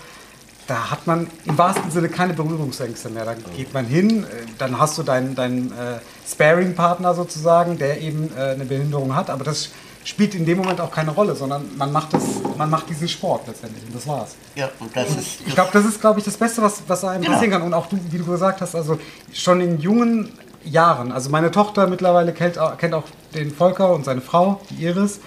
da 0.66 0.90
hat 0.90 1.06
man 1.06 1.26
im 1.46 1.58
wahrsten 1.58 1.90
Sinne 1.90 2.08
keine 2.08 2.32
Berührungsängste 2.32 3.08
mehr. 3.10 3.24
Da 3.24 3.34
geht 3.56 3.74
man 3.74 3.86
hin, 3.86 4.22
äh, 4.22 4.26
dann 4.58 4.78
hast 4.78 4.96
du 4.98 5.02
deinen, 5.02 5.34
deinen 5.34 5.72
äh, 5.72 5.98
Sparing-Partner 6.30 7.14
sozusagen, 7.14 7.76
der 7.76 8.00
eben 8.00 8.30
äh, 8.36 8.50
eine 8.50 8.64
Behinderung 8.64 9.16
hat, 9.16 9.30
aber 9.30 9.42
das 9.42 9.70
spielt 10.04 10.34
in 10.34 10.46
dem 10.46 10.58
Moment 10.58 10.80
auch 10.80 10.92
keine 10.92 11.10
Rolle, 11.10 11.34
sondern 11.34 11.76
man 11.76 11.92
macht, 11.92 12.14
das, 12.14 12.22
man 12.56 12.70
macht 12.70 12.88
diesen 12.88 13.08
Sport 13.08 13.48
letztendlich 13.48 13.84
und 13.84 13.94
das 13.96 14.06
war's. 14.06 14.36
Ja, 14.54 14.70
und 14.78 14.94
das 14.96 15.10
ist. 15.10 15.40
Ich 15.44 15.54
glaube, 15.54 15.70
das 15.72 15.84
ist, 15.84 16.00
glaube 16.00 16.20
ich, 16.20 16.24
das 16.24 16.36
Beste, 16.36 16.62
was, 16.62 16.82
was 16.86 17.04
einem 17.04 17.22
Genau. 17.22 17.34
passieren 17.34 17.52
kann. 17.52 17.62
Und 17.62 17.74
auch 17.74 17.86
du, 17.86 17.98
wie 18.10 18.18
du 18.18 18.24
gesagt 18.24 18.60
hast, 18.60 18.74
also 18.74 18.98
schon 19.32 19.60
in 19.60 19.78
jungen 19.78 20.32
Jahren. 20.64 21.12
Also 21.12 21.30
meine 21.30 21.50
Tochter 21.50 21.86
mittlerweile 21.86 22.32
kennt, 22.32 22.58
kennt 22.78 22.94
auch 22.94 23.04
den 23.34 23.50
Volker 23.52 23.94
und 23.94 24.04
seine 24.04 24.20
Frau, 24.20 24.60
die 24.70 24.84
Iris. 24.84 25.20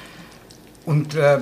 Und 0.86 1.16
äh, 1.16 1.40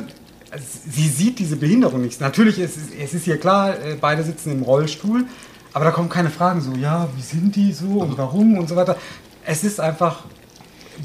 sie 0.89 1.07
sieht 1.07 1.39
diese 1.39 1.55
Behinderung 1.55 2.01
nicht. 2.01 2.21
Natürlich 2.21 2.59
ist 2.59 2.77
es, 2.77 2.83
es 2.97 3.13
ist 3.13 3.27
ihr 3.27 3.39
klar, 3.39 3.79
äh, 3.79 3.95
beide 3.99 4.23
sitzen 4.23 4.51
im 4.51 4.63
Rollstuhl, 4.63 5.25
aber 5.73 5.85
da 5.85 5.91
kommen 5.91 6.09
keine 6.09 6.29
Fragen 6.29 6.61
so, 6.61 6.73
ja, 6.73 7.07
wie 7.15 7.21
sind 7.21 7.55
die 7.55 7.71
so 7.73 8.01
und 8.01 8.17
warum 8.17 8.57
und 8.57 8.67
so 8.67 8.75
weiter. 8.75 8.97
Es 9.45 9.63
ist 9.63 9.79
einfach, 9.79 10.25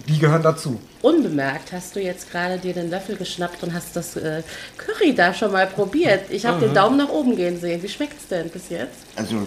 die 0.09 0.19
gehören 0.19 0.43
dazu. 0.43 0.81
Unbemerkt 1.03 1.73
hast 1.73 1.95
du 1.97 2.01
jetzt 2.01 2.31
gerade 2.31 2.59
dir 2.59 2.75
den 2.75 2.91
Löffel 2.91 3.17
geschnappt 3.17 3.63
und 3.63 3.73
hast 3.73 3.95
das 3.95 4.17
äh, 4.17 4.43
Curry 4.77 5.15
da 5.15 5.33
schon 5.33 5.53
mal 5.53 5.67
probiert. 5.67 6.31
Ich 6.31 6.45
habe 6.45 6.61
den 6.61 6.75
Daumen 6.75 6.99
nach 6.99 7.09
oben 7.09 7.37
gehen 7.37 7.61
sehen. 7.61 7.83
Wie 7.83 7.89
schmeckt's 7.89 8.27
denn 8.29 8.51
bis 8.51 8.69
jetzt? 8.69 8.99
Also 9.15 9.47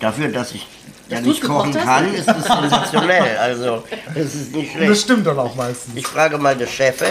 dafür, 0.00 0.28
dass 0.28 0.54
ich 0.54 0.66
ja 1.10 1.16
Dass 1.18 1.26
nicht 1.26 1.42
du's 1.42 1.48
kochen 1.50 1.72
kann, 1.74 2.14
ist 2.14 2.28
es 2.28 2.44
sensationell. 2.44 3.36
Also 3.38 3.84
das 4.14 4.34
ist 4.34 4.54
nicht 4.54 4.74
Und 4.74 4.80
das 4.80 4.86
schlecht. 4.86 5.02
stimmt 5.02 5.26
dann 5.26 5.38
auch 5.38 5.54
meistens. 5.54 5.94
Ich 5.96 6.06
frage 6.06 6.38
mal 6.38 6.56
den 6.56 6.68
Chef. 6.68 7.02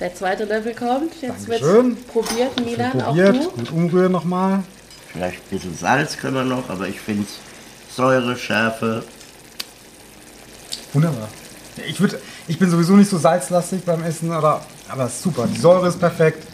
Der 0.00 0.14
zweite 0.14 0.44
Löffel 0.44 0.74
kommt. 0.74 1.20
Jetzt 1.20 1.48
wird 1.48 1.60
probiert, 2.08 2.64
Milan, 2.64 3.00
auch 3.02 3.06
Probiert, 3.06 3.36
du. 3.36 3.50
gut 3.50 3.70
umrühren 3.72 4.12
nochmal. 4.12 4.62
Vielleicht 5.12 5.38
ein 5.38 5.48
bisschen 5.50 5.76
Salz 5.76 6.16
können 6.18 6.34
wir 6.34 6.44
noch, 6.44 6.68
aber 6.68 6.86
ich 6.88 7.00
finde 7.00 7.26
Säure, 7.94 8.36
Schärfe. 8.36 9.02
Wunderbar. 10.92 11.28
Ich, 11.86 12.00
würd, 12.00 12.18
ich 12.48 12.58
bin 12.58 12.70
sowieso 12.70 12.94
nicht 12.94 13.10
so 13.10 13.18
salzlastig 13.18 13.84
beim 13.84 14.02
Essen, 14.04 14.30
aber, 14.32 14.64
aber 14.88 15.08
super. 15.08 15.46
Die 15.52 15.58
Säure 15.58 15.88
ist 15.88 15.98
perfekt. 15.98 16.46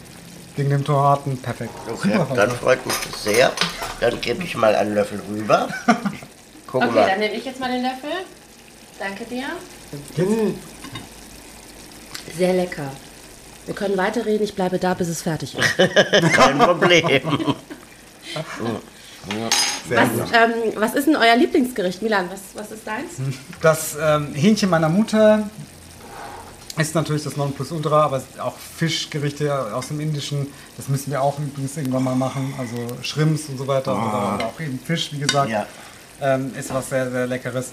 Wegen 0.55 0.69
dem 0.69 0.85
Tomaten 0.85 1.37
perfekt. 1.37 1.71
Okay, 1.87 2.13
super, 2.13 2.35
dann 2.35 2.51
freut 2.51 2.85
mich 2.85 2.95
das 3.11 3.23
sehr. 3.23 3.51
Dann 3.99 4.21
gebe 4.21 4.43
ich 4.43 4.55
mal 4.55 4.75
einen 4.75 4.93
Löffel 4.93 5.19
rüber. 5.29 5.67
Guck 6.67 6.83
Okay, 6.83 6.93
mal. 6.93 7.07
dann 7.09 7.19
nehme 7.19 7.33
ich 7.35 7.45
jetzt 7.45 7.59
mal 7.59 7.71
den 7.71 7.81
Löffel. 7.81 8.09
Danke 8.99 9.25
dir. 9.25 9.45
Sehr 12.37 12.53
lecker. 12.53 12.91
Wir 13.65 13.73
können 13.75 13.97
weiterreden, 13.97 14.43
ich 14.43 14.55
bleibe 14.55 14.77
da, 14.77 14.93
bis 14.93 15.07
es 15.07 15.21
fertig 15.21 15.57
ist. 15.57 15.77
Kein 16.33 16.57
Problem. 16.59 17.07
Sehr 19.87 19.97
Was, 19.97 20.31
ähm, 20.33 20.73
was 20.75 20.93
ist 20.95 21.07
denn 21.07 21.15
euer 21.15 21.35
Lieblingsgericht, 21.35 22.01
Milan? 22.01 22.29
Was, 22.29 22.39
was 22.61 22.71
ist 22.71 22.85
deins? 22.85 23.13
Das 23.61 23.95
ähm, 24.01 24.33
Hähnchen 24.33 24.69
meiner 24.69 24.89
Mutter 24.89 25.49
ist 26.77 26.95
natürlich 26.95 27.23
das 27.23 27.37
Nonplusultra, 27.37 28.03
aber 28.03 28.21
auch 28.39 28.55
Fischgerichte 28.57 29.73
aus 29.75 29.89
dem 29.89 29.99
Indischen, 29.99 30.47
das 30.77 30.87
müssen 30.87 31.11
wir 31.11 31.21
auch 31.21 31.37
übrigens 31.39 31.77
irgendwann 31.77 32.03
mal 32.03 32.15
machen. 32.15 32.53
Also 32.57 32.75
Shrimps 33.03 33.47
und 33.49 33.57
so 33.57 33.67
weiter 33.67 33.93
oder, 33.93 34.35
oder 34.35 34.45
auch 34.47 34.59
eben 34.59 34.79
Fisch, 34.79 35.11
wie 35.13 35.19
gesagt, 35.19 35.49
Ja. 35.51 35.67
ähm, 36.21 36.51
ist 36.57 36.73
was 36.73 36.89
sehr, 36.89 37.11
sehr 37.11 37.27
Leckeres. 37.27 37.71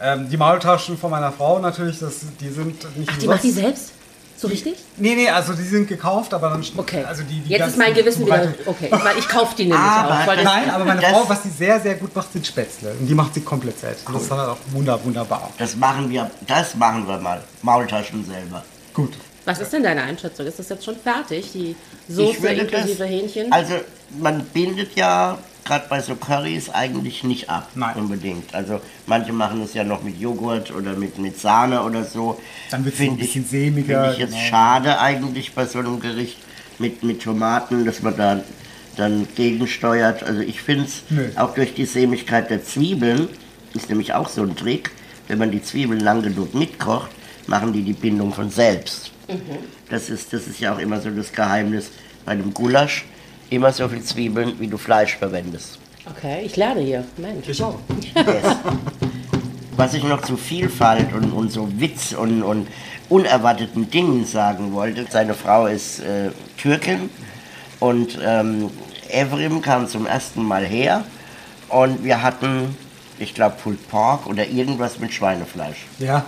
Ähm, 0.00 0.28
die 0.28 0.36
Maultaschen 0.36 0.98
von 0.98 1.10
meiner 1.10 1.32
Frau 1.32 1.58
natürlich, 1.60 1.98
das, 2.00 2.20
die 2.40 2.50
sind 2.50 2.96
nicht 2.98 3.10
Ach, 3.12 3.18
die 3.18 3.26
macht 3.26 3.42
die 3.42 3.50
selbst? 3.50 3.92
So 4.36 4.48
richtig? 4.48 4.74
Nee, 4.96 5.14
nee, 5.14 5.28
also 5.28 5.52
die 5.54 5.62
sind 5.62 5.86
gekauft, 5.88 6.34
aber 6.34 6.50
dann... 6.50 6.64
Okay. 6.76 7.04
Also 7.04 7.22
die, 7.22 7.40
die 7.40 7.50
Jetzt 7.50 7.68
ist 7.68 7.78
mein 7.78 7.94
Gewissen 7.94 8.26
wieder. 8.26 8.52
Okay, 8.66 8.88
weil 8.90 9.16
ich 9.18 9.28
kaufe 9.28 9.54
die 9.56 9.62
nämlich 9.64 9.78
Aber 9.80 10.14
auch. 10.22 10.26
Weil 10.26 10.36
das, 10.36 10.44
Nein, 10.44 10.70
aber 10.70 10.84
meine 10.84 11.00
Das- 11.00 11.10
Frau, 11.10 11.28
was 11.28 11.42
sie 11.44 11.50
sehr, 11.50 11.80
sehr 11.80 11.94
gut 11.94 12.14
macht, 12.14 12.32
sind 12.32 12.46
Spätzle. 12.46 12.90
Und 12.98 13.06
die 13.06 13.14
macht 13.14 13.32
sie 13.34 13.40
komplett 13.42 13.78
selbst. 13.78 14.06
Und 14.06 14.14
das 14.14 14.22
ist 14.24 14.30
dann 14.30 14.40
auch 14.40 14.56
wunder, 14.72 15.02
wunderbar. 15.04 15.50
Das 15.58 15.76
machen 15.76 16.10
wir, 16.10 16.30
das 16.46 16.74
machen 16.74 17.06
wir 17.06 17.18
mal. 17.18 17.42
Maultaschen 17.62 18.24
selber. 18.26 18.64
Gut. 18.92 19.12
was 19.44 19.58
ist 19.60 19.72
denn 19.72 19.82
deine 19.82 20.02
Einschätzung? 20.02 20.46
Ist 20.46 20.58
das 20.58 20.68
jetzt 20.68 20.84
schon 20.84 20.96
fertig? 20.96 21.52
Die 21.52 21.76
Soße 22.08 22.46
inklusive 22.48 22.98
das- 22.98 23.08
Hähnchen? 23.08 23.52
Also 23.52 23.74
man 24.20 24.44
bindet 24.46 24.94
ja 24.96 25.38
gerade 25.64 25.86
bei 25.88 26.00
so 26.00 26.14
Currys 26.14 26.70
eigentlich 26.70 27.24
nicht 27.24 27.48
ab. 27.50 27.68
Nein. 27.74 27.96
Unbedingt. 27.96 28.54
Also 28.54 28.80
manche 29.06 29.32
machen 29.32 29.62
es 29.62 29.74
ja 29.74 29.84
noch 29.84 30.02
mit 30.02 30.18
Joghurt 30.20 30.70
oder 30.72 30.92
mit, 30.94 31.18
mit 31.18 31.38
Sahne 31.40 31.82
oder 31.82 32.04
so. 32.04 32.40
Dann 32.70 32.84
wird's 32.84 32.98
so 32.98 33.04
ein 33.04 33.08
Finde 33.10 33.24
ich- 33.24 33.32
bisschen 33.34 33.46
sämiger, 33.48 34.00
Finde 34.02 34.12
ich 34.12 34.18
jetzt 34.18 34.34
genau. 34.34 34.44
schade 34.48 34.98
eigentlich 35.00 35.52
bei 35.54 35.66
so 35.66 35.78
einem 35.78 36.00
Gericht 36.00 36.38
mit, 36.78 37.02
mit 37.02 37.22
Tomaten, 37.22 37.84
dass 37.84 38.02
man 38.02 38.16
da 38.16 38.40
dann 38.96 39.26
gegensteuert. 39.34 40.22
Also 40.22 40.40
ich 40.40 40.60
finde 40.62 40.84
es 40.84 41.36
auch 41.36 41.54
durch 41.54 41.74
die 41.74 41.84
Sämigkeit 41.86 42.50
der 42.50 42.62
Zwiebeln, 42.64 43.28
ist 43.74 43.88
nämlich 43.88 44.12
auch 44.14 44.28
so 44.28 44.42
ein 44.42 44.54
Trick, 44.56 44.90
wenn 45.28 45.38
man 45.38 45.50
die 45.50 45.62
Zwiebeln 45.62 46.00
lang 46.00 46.22
genug 46.22 46.54
mitkocht, 46.54 47.10
machen 47.46 47.72
die 47.72 47.82
die 47.82 47.92
Bindung 47.92 48.32
von 48.32 48.50
selbst. 48.50 49.10
Das 49.90 50.10
ist, 50.10 50.32
das 50.32 50.46
ist 50.46 50.60
ja 50.60 50.74
auch 50.74 50.78
immer 50.78 51.00
so 51.00 51.10
das 51.10 51.32
Geheimnis 51.32 51.90
bei 52.24 52.32
einem 52.32 52.52
Gulasch. 52.54 53.04
Immer 53.50 53.72
so 53.72 53.88
viel 53.88 54.02
Zwiebeln, 54.02 54.54
wie 54.58 54.66
du 54.66 54.76
Fleisch 54.78 55.16
verwendest. 55.16 55.78
okay, 56.10 56.42
ich 56.44 56.56
lerne 56.56 56.80
hier. 56.80 57.04
Mensch. 57.16 57.48
Ich 57.48 57.62
auch. 57.62 57.78
Yes. 58.14 58.56
Was 59.76 59.94
ich 59.94 60.04
noch 60.04 60.22
zu 60.22 60.36
Vielfalt 60.36 61.12
und, 61.12 61.32
und 61.32 61.50
so 61.50 61.68
Witz 61.80 62.12
und, 62.12 62.42
und 62.42 62.68
unerwarteten 63.08 63.90
Dingen 63.90 64.24
sagen 64.24 64.72
wollte. 64.72 65.04
Seine 65.10 65.34
Frau 65.34 65.66
ist 65.66 66.00
äh, 66.00 66.30
Türkin 66.56 67.10
und 67.80 68.18
ähm, 68.24 68.70
Evrim 69.10 69.60
kam 69.62 69.88
zum 69.88 70.06
ersten 70.06 70.42
Mal 70.44 70.64
her 70.64 71.04
und 71.68 72.04
wir 72.04 72.22
hatten, 72.22 72.76
ich 73.18 73.34
glaube, 73.34 73.56
Pulled 73.62 73.88
Pork 73.88 74.26
oder 74.26 74.46
irgendwas 74.48 74.98
mit 75.00 75.12
Schweinefleisch. 75.12 75.86
Ja. 75.98 76.24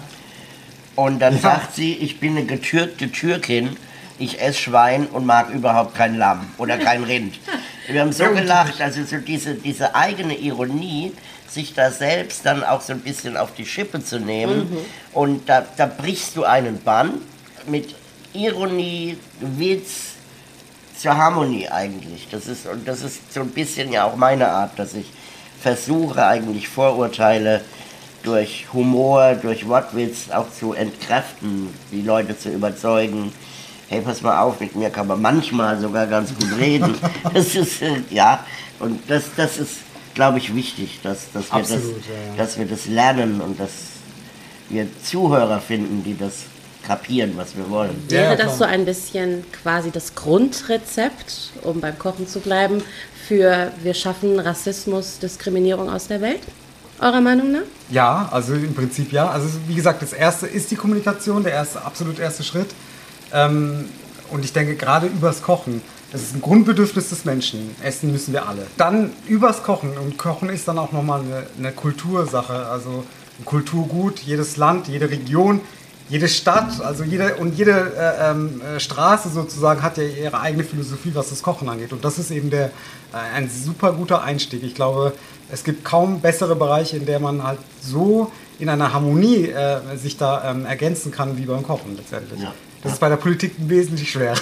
Und 0.96 1.20
dann 1.20 1.34
Ja. 1.34 1.40
sagt 1.40 1.74
sie, 1.76 1.92
ich 1.94 2.18
bin 2.20 2.36
eine 2.36 2.46
getürkte 2.46 3.10
Türkin, 3.12 3.76
ich 4.18 4.40
esse 4.40 4.58
Schwein 4.58 5.06
und 5.06 5.26
mag 5.26 5.50
überhaupt 5.50 5.94
kein 5.94 6.16
Lamm 6.16 6.46
oder 6.58 6.78
kein 6.78 7.04
Rind. 7.04 7.38
Wir 7.88 8.00
haben 8.00 8.12
so 8.12 8.24
gelacht, 8.30 8.80
also 8.80 9.04
so 9.04 9.18
diese, 9.18 9.54
diese 9.54 9.94
eigene 9.94 10.36
Ironie, 10.36 11.12
sich 11.48 11.74
da 11.74 11.90
selbst 11.90 12.44
dann 12.44 12.64
auch 12.64 12.80
so 12.80 12.92
ein 12.92 13.00
bisschen 13.00 13.36
auf 13.36 13.54
die 13.54 13.66
Schippe 13.66 14.02
zu 14.02 14.18
nehmen. 14.18 14.76
Und 15.12 15.48
da, 15.48 15.64
da 15.76 15.86
brichst 15.86 16.36
du 16.36 16.44
einen 16.44 16.82
Bann 16.82 17.20
mit 17.66 17.94
Ironie, 18.32 19.16
Witz, 19.40 20.16
zur 20.98 21.16
Harmonie 21.16 21.68
eigentlich. 21.68 22.28
Das 22.30 22.46
ist, 22.46 22.66
und 22.66 22.86
das 22.88 23.02
ist 23.02 23.32
so 23.32 23.40
ein 23.40 23.50
bisschen 23.50 23.92
ja 23.92 24.04
auch 24.04 24.16
meine 24.16 24.48
Art, 24.48 24.78
dass 24.78 24.94
ich 24.94 25.06
versuche 25.60 26.26
eigentlich 26.26 26.68
Vorurteile 26.68 27.60
durch 28.22 28.66
Humor, 28.72 29.34
durch 29.34 29.68
Wortwitz 29.68 30.30
auch 30.30 30.50
zu 30.50 30.72
entkräften, 30.72 31.72
die 31.92 32.02
Leute 32.02 32.38
zu 32.38 32.50
überzeugen. 32.50 33.32
Hey, 33.88 34.00
pass 34.00 34.20
mal 34.20 34.40
auf, 34.40 34.58
mit 34.58 34.74
mir 34.74 34.90
kann 34.90 35.06
man 35.06 35.22
manchmal 35.22 35.80
sogar 35.80 36.06
ganz 36.06 36.30
gut 36.34 36.58
reden. 36.58 36.94
Das 37.32 37.54
ist, 37.54 37.82
äh, 37.82 38.00
ja, 38.10 38.44
und 38.80 39.00
das, 39.08 39.24
das 39.36 39.58
ist, 39.58 39.76
glaube 40.14 40.38
ich, 40.38 40.54
wichtig, 40.54 41.00
dass, 41.02 41.30
dass, 41.32 41.52
wir 41.52 41.60
das, 41.60 41.72
Absolut, 41.72 42.02
ja, 42.06 42.32
ja. 42.32 42.36
dass 42.36 42.58
wir 42.58 42.66
das 42.66 42.86
lernen 42.86 43.40
und 43.40 43.60
dass 43.60 43.70
wir 44.68 44.88
Zuhörer 45.04 45.60
finden, 45.60 46.02
die 46.02 46.16
das 46.18 46.44
kapieren, 46.84 47.32
was 47.36 47.56
wir 47.56 47.68
wollen. 47.70 47.96
Ja, 48.08 48.16
Wäre 48.16 48.30
ja, 48.30 48.36
das 48.36 48.56
klar. 48.56 48.56
so 48.56 48.64
ein 48.64 48.84
bisschen 48.84 49.44
quasi 49.62 49.90
das 49.90 50.14
Grundrezept, 50.14 51.52
um 51.62 51.80
beim 51.80 51.98
Kochen 51.98 52.26
zu 52.26 52.40
bleiben, 52.40 52.82
für 53.28 53.72
wir 53.82 53.94
schaffen 53.94 54.38
Rassismus, 54.38 55.18
Diskriminierung 55.18 55.90
aus 55.90 56.06
der 56.06 56.20
Welt? 56.20 56.40
Eurer 57.00 57.20
Meinung 57.20 57.52
nach? 57.52 57.62
Ja, 57.90 58.28
also 58.32 58.54
im 58.54 58.74
Prinzip 58.74 59.12
ja. 59.12 59.28
Also 59.28 59.48
wie 59.66 59.74
gesagt, 59.74 60.02
das 60.02 60.12
erste 60.12 60.46
ist 60.46 60.70
die 60.70 60.76
Kommunikation, 60.76 61.42
der 61.42 61.52
erste, 61.52 61.84
absolut 61.84 62.18
erste 62.18 62.42
Schritt. 62.42 62.68
Ähm, 63.32 63.86
und 64.30 64.44
ich 64.44 64.52
denke 64.52 64.74
gerade 64.74 65.06
übers 65.06 65.42
Kochen, 65.42 65.82
das 66.12 66.22
ist 66.22 66.34
ein 66.34 66.40
Grundbedürfnis 66.40 67.10
des 67.10 67.24
Menschen. 67.24 67.74
Essen 67.82 68.12
müssen 68.12 68.32
wir 68.32 68.48
alle. 68.48 68.66
Dann 68.76 69.12
übers 69.26 69.62
Kochen 69.62 69.96
und 69.98 70.18
Kochen 70.18 70.48
ist 70.48 70.66
dann 70.68 70.78
auch 70.78 70.92
nochmal 70.92 71.20
eine, 71.20 71.46
eine 71.58 71.72
Kultursache, 71.72 72.66
also 72.66 73.04
ein 73.38 73.44
Kulturgut. 73.44 74.20
Jedes 74.20 74.56
Land, 74.56 74.88
jede 74.88 75.10
Region, 75.10 75.60
jede 76.08 76.28
Stadt, 76.28 76.80
also 76.80 77.02
jede 77.02 77.36
und 77.36 77.58
jede 77.58 77.72
äh, 77.72 78.30
ähm, 78.30 78.60
äh, 78.60 78.78
Straße 78.78 79.28
sozusagen 79.28 79.82
hat 79.82 79.98
ja 79.98 80.04
ihre 80.04 80.40
eigene 80.40 80.62
Philosophie, 80.62 81.10
was 81.14 81.30
das 81.30 81.42
Kochen 81.42 81.68
angeht. 81.68 81.92
Und 81.92 82.04
das 82.04 82.18
ist 82.18 82.30
eben 82.30 82.50
der 82.50 82.66
äh, 82.66 82.70
ein 83.34 83.50
super 83.50 83.92
guter 83.92 84.22
Einstieg. 84.22 84.62
Ich 84.62 84.74
glaube, 84.74 85.12
es 85.50 85.64
gibt 85.64 85.84
kaum 85.84 86.20
bessere 86.20 86.54
Bereiche, 86.54 86.96
in 86.96 87.06
der 87.06 87.18
man 87.18 87.42
halt 87.42 87.58
so 87.80 88.30
in 88.58 88.68
einer 88.68 88.92
Harmonie 88.92 89.48
äh, 89.48 89.96
sich 89.96 90.16
da 90.16 90.50
ähm, 90.50 90.64
ergänzen 90.64 91.10
kann 91.10 91.36
wie 91.36 91.44
beim 91.44 91.62
Kochen 91.62 91.96
letztendlich. 91.96 92.40
Ja. 92.40 92.52
Das 92.82 92.92
ist 92.92 92.98
bei 93.00 93.08
der 93.08 93.16
Politik 93.16 93.52
wesentlich 93.58 94.10
schwerer. 94.10 94.36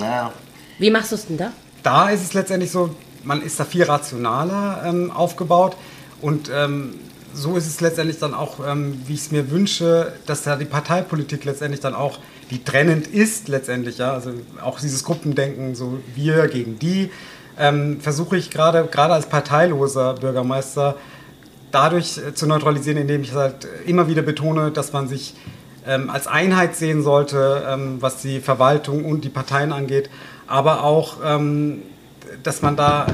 Ja, 0.00 0.32
Wie 0.78 0.90
machst 0.90 1.12
du 1.12 1.16
es 1.16 1.26
denn 1.26 1.36
da? 1.36 1.52
da 1.86 2.08
ist 2.08 2.22
es 2.22 2.34
letztendlich 2.34 2.72
so, 2.72 2.90
man 3.22 3.42
ist 3.42 3.60
da 3.60 3.64
viel 3.64 3.84
rationaler 3.84 4.82
ähm, 4.84 5.12
aufgebaut. 5.12 5.76
Und 6.20 6.50
ähm, 6.52 6.94
so 7.32 7.56
ist 7.56 7.66
es 7.66 7.80
letztendlich 7.80 8.18
dann 8.18 8.34
auch, 8.34 8.66
ähm, 8.66 9.00
wie 9.06 9.14
ich 9.14 9.20
es 9.20 9.30
mir 9.30 9.50
wünsche, 9.52 10.12
dass 10.26 10.42
da 10.42 10.56
die 10.56 10.64
Parteipolitik 10.64 11.44
letztendlich 11.44 11.80
dann 11.80 11.94
auch 11.94 12.18
die 12.50 12.64
trennend 12.64 13.06
ist 13.06 13.46
letztendlich, 13.48 13.98
ja, 13.98 14.12
also 14.12 14.30
auch 14.62 14.80
dieses 14.80 15.04
Gruppendenken, 15.04 15.74
so 15.74 15.98
wir 16.14 16.48
gegen 16.48 16.78
die, 16.78 17.10
ähm, 17.58 18.00
versuche 18.00 18.36
ich 18.36 18.50
gerade 18.50 18.88
gerade 18.90 19.14
als 19.14 19.26
parteiloser 19.26 20.14
Bürgermeister 20.14 20.96
dadurch 21.70 22.18
äh, 22.18 22.34
zu 22.34 22.46
neutralisieren, 22.46 22.98
indem 22.98 23.22
ich 23.22 23.32
halt 23.32 23.68
immer 23.86 24.08
wieder 24.08 24.22
betone, 24.22 24.72
dass 24.72 24.92
man 24.92 25.06
sich 25.06 25.34
ähm, 25.86 26.10
als 26.10 26.26
Einheit 26.26 26.76
sehen 26.76 27.02
sollte, 27.02 27.64
ähm, 27.68 27.96
was 28.00 28.22
die 28.22 28.40
Verwaltung 28.40 29.04
und 29.04 29.24
die 29.24 29.28
Parteien 29.28 29.72
angeht, 29.72 30.10
aber 30.46 30.84
auch, 30.84 31.18
ähm, 31.24 31.82
dass 32.42 32.62
man 32.62 32.76
da 32.76 33.06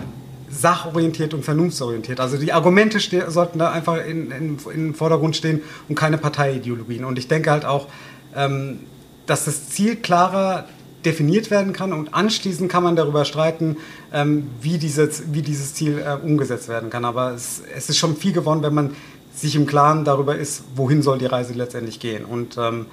sachorientiert 0.50 1.32
und 1.34 1.44
vernunftsorientiert. 1.44 2.20
Also 2.20 2.36
die 2.36 2.52
Argumente 2.52 2.98
sollten 3.30 3.58
da 3.58 3.70
einfach 3.70 4.04
in, 4.04 4.30
in, 4.30 4.58
in 4.72 4.86
den 4.86 4.94
Vordergrund 4.94 5.34
stehen 5.34 5.62
und 5.88 5.94
keine 5.94 6.18
Parteiideologien. 6.18 7.04
Und 7.04 7.18
ich 7.18 7.26
denke 7.26 7.50
halt 7.50 7.64
auch, 7.64 7.88
ähm, 8.36 8.80
dass 9.26 9.46
das 9.46 9.70
Ziel 9.70 9.96
klarer 9.96 10.66
definiert 11.04 11.50
werden 11.50 11.72
kann 11.72 11.92
und 11.92 12.14
anschließend 12.14 12.70
kann 12.70 12.82
man 12.82 12.96
darüber 12.96 13.24
streiten, 13.24 13.76
ähm, 14.12 14.48
wie, 14.60 14.78
dieses, 14.78 15.32
wie 15.32 15.42
dieses 15.42 15.74
Ziel 15.74 15.98
äh, 15.98 16.14
umgesetzt 16.24 16.68
werden 16.68 16.90
kann. 16.90 17.04
Aber 17.04 17.32
es, 17.32 17.62
es 17.74 17.88
ist 17.88 17.98
schon 17.98 18.16
viel 18.16 18.32
gewonnen, 18.32 18.62
wenn 18.62 18.74
man 18.74 18.90
sich 19.34 19.56
im 19.56 19.66
Klaren 19.66 20.04
darüber 20.04 20.36
ist, 20.36 20.64
wohin 20.74 21.02
soll 21.02 21.18
die 21.18 21.26
Reise 21.26 21.54
letztendlich 21.54 22.00
gehen. 22.00 22.24
Und 22.24 22.56
ähm, 22.58 22.86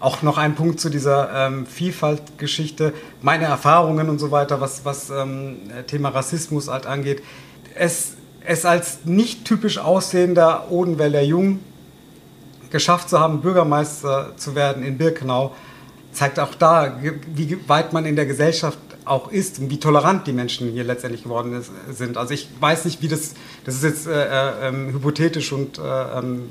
auch 0.00 0.22
noch 0.22 0.38
ein 0.38 0.54
Punkt 0.54 0.80
zu 0.80 0.90
dieser 0.90 1.30
ähm, 1.32 1.66
Vielfaltgeschichte, 1.66 2.92
meine 3.22 3.44
Erfahrungen 3.44 4.08
und 4.08 4.18
so 4.18 4.30
weiter, 4.30 4.60
was, 4.60 4.84
was 4.84 5.10
ähm, 5.10 5.58
Thema 5.86 6.10
Rassismus 6.10 6.68
halt 6.68 6.86
angeht. 6.86 7.22
Es, 7.74 8.14
es 8.44 8.64
als 8.64 9.04
nicht 9.04 9.44
typisch 9.44 9.78
aussehender 9.78 10.70
Odenwälder 10.70 11.22
Jung 11.22 11.60
geschafft 12.70 13.08
zu 13.08 13.18
haben, 13.20 13.40
Bürgermeister 13.40 14.32
zu 14.36 14.54
werden 14.54 14.82
in 14.82 14.98
Birkenau, 14.98 15.54
zeigt 16.12 16.38
auch 16.38 16.54
da, 16.54 16.98
wie 17.34 17.58
weit 17.68 17.92
man 17.92 18.06
in 18.06 18.16
der 18.16 18.26
Gesellschaft 18.26 18.78
auch 19.06 19.30
ist 19.30 19.58
und 19.58 19.70
wie 19.70 19.78
tolerant 19.78 20.26
die 20.26 20.32
Menschen 20.32 20.70
hier 20.70 20.84
letztendlich 20.84 21.22
geworden 21.22 21.54
ist, 21.54 21.70
sind. 21.90 22.16
Also 22.16 22.34
ich 22.34 22.48
weiß 22.60 22.84
nicht, 22.84 23.02
wie 23.02 23.08
das, 23.08 23.34
das 23.64 23.76
ist 23.76 23.84
jetzt 23.84 24.06
äh, 24.06 24.12
äh, 24.12 24.68
ähm, 24.68 24.92
hypothetisch 24.92 25.52
und 25.52 25.78
äh, 25.78 25.82
ähm, 25.82 26.48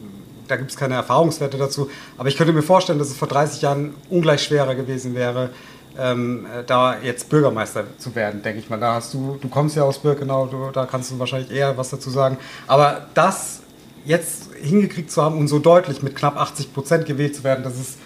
da 0.48 0.56
gibt 0.56 0.72
es 0.72 0.78
keine 0.78 0.96
Erfahrungswerte 0.96 1.58
dazu, 1.58 1.90
aber 2.18 2.30
ich 2.30 2.38
könnte 2.38 2.54
mir 2.54 2.62
vorstellen, 2.62 3.00
dass 3.00 3.10
es 3.10 3.18
vor 3.18 3.28
30 3.28 3.62
Jahren 3.62 3.96
ungleich 4.10 4.44
schwerer 4.44 4.76
gewesen 4.76 5.16
wäre, 5.16 5.50
ähm, 5.98 6.46
äh, 6.46 6.64
da 6.64 6.98
jetzt 7.02 7.30
Bürgermeister 7.30 7.86
zu 7.98 8.16
werden, 8.16 8.42
denke 8.42 8.60
ich 8.60 8.70
mal. 8.70 8.80
Da 8.80 8.96
hast 8.96 9.14
du, 9.14 9.38
du 9.42 9.48
kommst 9.48 9.76
ja 9.76 9.84
aus 9.84 10.00
Birkenau, 10.00 10.48
du, 10.48 10.72
da 10.72 10.86
kannst 10.86 11.12
du 11.12 11.20
wahrscheinlich 11.20 11.52
eher 11.52 11.78
was 11.78 11.90
dazu 11.90 12.10
sagen. 12.10 12.38
Aber 12.68 13.08
das 13.14 13.62
jetzt 14.06 14.50
hingekriegt 14.62 15.12
zu 15.12 15.22
haben 15.22 15.38
und 15.38 15.48
so 15.48 15.60
deutlich 15.60 16.04
mit 16.04 16.16
knapp 16.16 16.38
80 16.38 16.74
Prozent 16.74 17.06
gewählt 17.06 17.36
zu 17.36 17.44
werden, 17.44 17.64
das 17.64 17.80
ist 17.80 17.98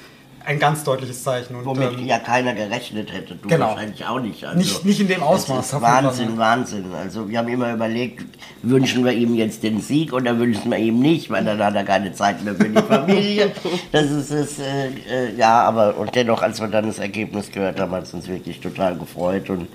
ein 0.45 0.60
ganz 0.60 0.84
deutliches 0.84 1.23
Zeichen. 1.23 1.56
Und, 1.56 1.65
Womit 1.65 1.93
ähm, 1.93 2.06
ja 2.06 2.19
keiner 2.19 2.54
gerechnet 2.54 3.12
hätte, 3.12 3.36
du 3.36 3.47
genau. 3.47 3.67
wahrscheinlich 3.67 4.06
auch 4.06 4.19
nicht. 4.19 4.43
Also, 4.45 4.58
nicht. 4.58 4.86
Nicht 4.86 4.99
in 5.02 5.08
dem 5.08 5.23
Ausmaß. 5.23 5.82
Wahnsinn, 5.82 6.38
Wahnsinn. 6.38 6.86
Also 6.93 7.30
wir 7.30 7.39
haben 7.39 7.47
immer 7.47 7.73
überlegt, 7.73 8.25
wünschen 8.62 9.06
wir 9.06 9.13
ihm 9.13 9.36
jetzt 9.36 9.63
den 9.63 9.82
Sieg 9.82 10.13
oder 10.13 10.38
wünschen 10.39 10.71
wir 10.71 10.78
ihm 10.78 10.99
nicht, 10.99 11.30
weil 11.30 11.45
dann 11.45 11.63
hat 11.63 11.75
er 11.75 11.84
keine 11.84 12.13
Zeit 12.13 12.43
mehr 12.43 12.56
für 12.56 12.69
die 12.69 12.82
Familie. 12.82 13.52
das 13.91 14.10
ist 14.12 14.32
es, 14.32 14.60
äh, 14.60 14.88
äh, 15.10 15.36
ja, 15.36 15.62
aber 15.62 15.97
und 15.97 16.15
dennoch, 16.15 16.41
als 16.41 16.60
wir 16.60 16.67
dann 16.67 16.88
das 16.88 16.99
Ergebnis 16.99 17.52
gehört 17.52 17.80
haben, 17.80 17.91
hat 17.91 18.04
es 18.04 18.13
uns 18.13 18.28
wirklich 18.28 18.60
total 18.60 18.97
gefreut 18.97 19.49
und 19.49 19.67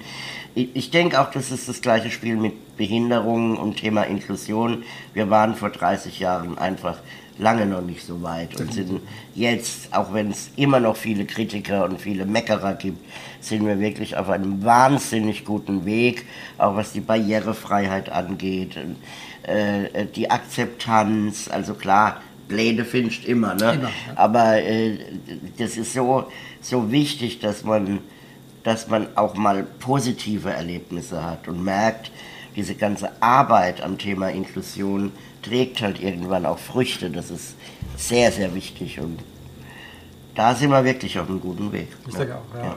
ich 0.56 0.92
denke 0.92 1.20
auch, 1.20 1.32
das 1.32 1.50
ist 1.50 1.68
das 1.68 1.80
gleiche 1.80 2.12
Spiel 2.12 2.36
mit 2.36 2.76
Behinderungen 2.76 3.56
und 3.56 3.76
Thema 3.76 4.04
Inklusion. 4.04 4.84
Wir 5.12 5.28
waren 5.28 5.56
vor 5.56 5.70
30 5.70 6.20
Jahren 6.20 6.58
einfach 6.58 6.98
lange 7.38 7.66
noch 7.66 7.82
nicht 7.82 8.04
so 8.06 8.22
weit 8.22 8.60
und 8.60 8.72
sind 8.72 9.00
jetzt, 9.34 9.92
auch 9.92 10.12
wenn 10.12 10.30
es 10.30 10.50
immer 10.56 10.80
noch 10.80 10.96
viele 10.96 11.24
Kritiker 11.24 11.84
und 11.84 12.00
viele 12.00 12.26
Meckerer 12.26 12.74
gibt, 12.74 13.04
sind 13.40 13.66
wir 13.66 13.80
wirklich 13.80 14.16
auf 14.16 14.28
einem 14.28 14.62
wahnsinnig 14.64 15.44
guten 15.44 15.84
Weg, 15.84 16.26
auch 16.58 16.76
was 16.76 16.92
die 16.92 17.00
Barrierefreiheit 17.00 18.08
angeht, 18.10 18.76
äh, 19.42 20.06
die 20.14 20.30
Akzeptanz, 20.30 21.48
also 21.48 21.74
klar, 21.74 22.20
Pläne 22.48 22.84
findest 22.84 23.24
immer, 23.24 23.54
ne? 23.54 23.72
Immer, 23.72 23.82
ja. 23.84 23.90
aber 24.16 24.62
äh, 24.62 24.98
das 25.58 25.76
ist 25.76 25.94
so, 25.94 26.30
so 26.60 26.90
wichtig, 26.92 27.40
dass 27.40 27.64
man, 27.64 28.00
dass 28.62 28.88
man 28.88 29.08
auch 29.16 29.34
mal 29.34 29.64
positive 29.80 30.50
Erlebnisse 30.50 31.24
hat 31.24 31.48
und 31.48 31.64
merkt, 31.64 32.10
diese 32.54 32.74
ganze 32.74 33.10
Arbeit 33.20 33.82
am 33.82 33.98
Thema 33.98 34.28
Inklusion 34.28 35.12
trägt 35.44 35.82
halt 35.82 36.00
irgendwann 36.00 36.46
auch 36.46 36.58
Früchte. 36.58 37.10
Das 37.10 37.30
ist 37.30 37.54
sehr, 37.96 38.32
sehr 38.32 38.54
wichtig 38.54 39.00
und 39.00 39.20
da 40.34 40.54
sind 40.54 40.70
wir 40.70 40.84
wirklich 40.84 41.18
auf 41.18 41.28
einem 41.28 41.40
guten 41.40 41.72
Weg. 41.72 41.88
Ich 42.08 42.14
denke 42.14 42.36
auch, 42.36 42.54
ja. 42.56 42.64
ja. 42.64 42.76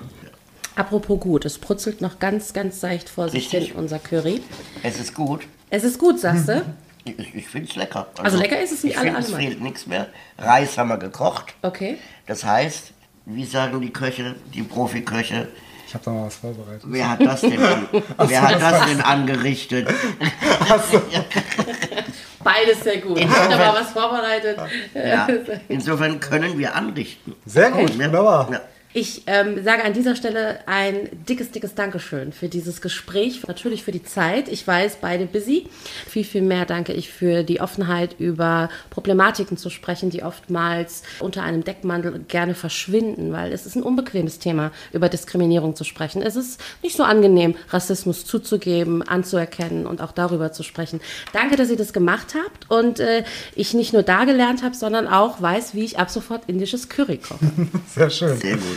Apropos 0.75 1.19
gut, 1.19 1.45
es 1.45 1.57
brutzelt 1.57 2.01
noch 2.01 2.19
ganz, 2.19 2.53
ganz 2.53 2.79
seicht 2.79 3.09
vor 3.09 3.29
sich 3.29 3.49
hin, 3.49 3.71
unser 3.75 3.97
Curry. 3.97 4.41
Es 4.83 4.99
ist 4.99 5.15
gut. 5.15 5.47
Es 5.71 5.83
ist 5.83 5.97
gut, 5.97 6.19
sagst 6.19 6.47
du? 6.47 6.63
Ich, 7.03 7.33
ich 7.33 7.47
finde 7.47 7.69
es 7.69 7.75
lecker. 7.75 8.07
Also, 8.11 8.23
also, 8.23 8.37
lecker 8.37 8.61
ist 8.61 8.73
es 8.73 8.83
nicht 8.83 8.95
ich 8.95 8.99
alle 8.99 9.17
Es 9.17 9.31
fehlt 9.31 9.61
nichts 9.61 9.87
mehr. 9.87 10.07
Reis 10.37 10.77
haben 10.77 10.89
wir 10.89 10.97
gekocht. 10.97 11.55
Okay. 11.61 11.97
Das 12.27 12.43
heißt, 12.43 12.91
wie 13.25 13.45
sagen 13.45 13.81
die 13.81 13.89
Köche, 13.89 14.35
die 14.53 14.61
Profiköche, 14.61 15.47
ich 15.87 15.93
habe 15.93 16.03
da 16.03 16.11
mal 16.11 16.25
was 16.25 16.35
vorbereitet. 16.35 16.83
Wer 16.85 17.09
hat 17.09 17.21
das 17.21 17.41
denn, 17.41 17.63
an, 17.63 17.87
wer 18.27 18.41
hat 18.41 18.61
das 18.61 18.85
denn 18.87 19.01
angerichtet? 19.01 19.87
So. 20.91 21.01
Beides 22.47 22.79
sehr 22.81 22.99
gut. 22.99 23.19
Ich 23.19 23.27
habe 23.27 23.49
da 23.49 23.57
mal 23.57 23.73
was 23.81 23.91
vorbereitet. 23.91 24.57
Ja. 24.93 25.27
Insofern 25.67 26.19
können 26.21 26.57
wir 26.57 26.73
anrichten. 26.75 27.35
Sehr 27.45 27.71
gut, 27.71 27.93
wunderbar. 27.99 28.47
Ja. 28.49 28.61
Ich 28.93 29.23
ähm, 29.27 29.63
sage 29.63 29.83
an 29.83 29.93
dieser 29.93 30.15
Stelle 30.15 30.59
ein 30.65 31.09
dickes, 31.27 31.51
dickes 31.51 31.75
Dankeschön 31.75 32.31
für 32.31 32.47
dieses 32.47 32.81
Gespräch, 32.81 33.45
natürlich 33.45 33.83
für 33.83 33.91
die 33.91 34.03
Zeit. 34.03 34.47
Ich 34.47 34.65
weiß, 34.65 34.97
beide 35.01 35.25
busy. 35.25 35.67
Viel, 36.07 36.23
viel 36.23 36.41
mehr 36.41 36.65
danke 36.65 36.93
ich 36.93 37.09
für 37.11 37.43
die 37.43 37.59
Offenheit, 37.59 38.15
über 38.17 38.69
Problematiken 38.89 39.57
zu 39.57 39.69
sprechen, 39.69 40.09
die 40.09 40.23
oftmals 40.23 41.03
unter 41.19 41.43
einem 41.43 41.63
Deckmantel 41.63 42.23
gerne 42.27 42.55
verschwinden, 42.55 43.33
weil 43.33 43.51
es 43.51 43.65
ist 43.65 43.75
ein 43.75 43.83
unbequemes 43.83 44.39
Thema, 44.39 44.71
über 44.93 45.09
Diskriminierung 45.09 45.75
zu 45.75 45.83
sprechen. 45.83 46.21
Es 46.21 46.35
ist 46.35 46.61
nicht 46.81 46.95
so 46.95 47.03
angenehm, 47.03 47.55
Rassismus 47.69 48.25
zuzugeben, 48.25 49.03
anzuerkennen 49.03 49.85
und 49.85 50.01
auch 50.01 50.13
darüber 50.13 50.53
zu 50.53 50.63
sprechen. 50.63 51.01
Danke, 51.33 51.57
dass 51.57 51.69
ihr 51.69 51.77
das 51.77 51.91
gemacht 51.91 52.35
habt 52.35 52.71
und 52.71 52.99
äh, 52.99 53.25
ich 53.53 53.73
nicht 53.73 53.91
nur 53.91 54.03
da 54.03 54.23
gelernt 54.23 54.63
habe, 54.63 54.75
sondern 54.75 55.07
auch 55.07 55.41
weiß, 55.41 55.75
wie 55.75 55.83
ich 55.83 55.99
ab 55.99 56.09
sofort 56.09 56.43
indisches 56.47 56.89
Curry 56.89 57.17
koche. 57.17 57.45
Sehr 57.93 58.09
schön. 58.09 58.37
Sehr 58.37 58.55
gut. 58.55 58.76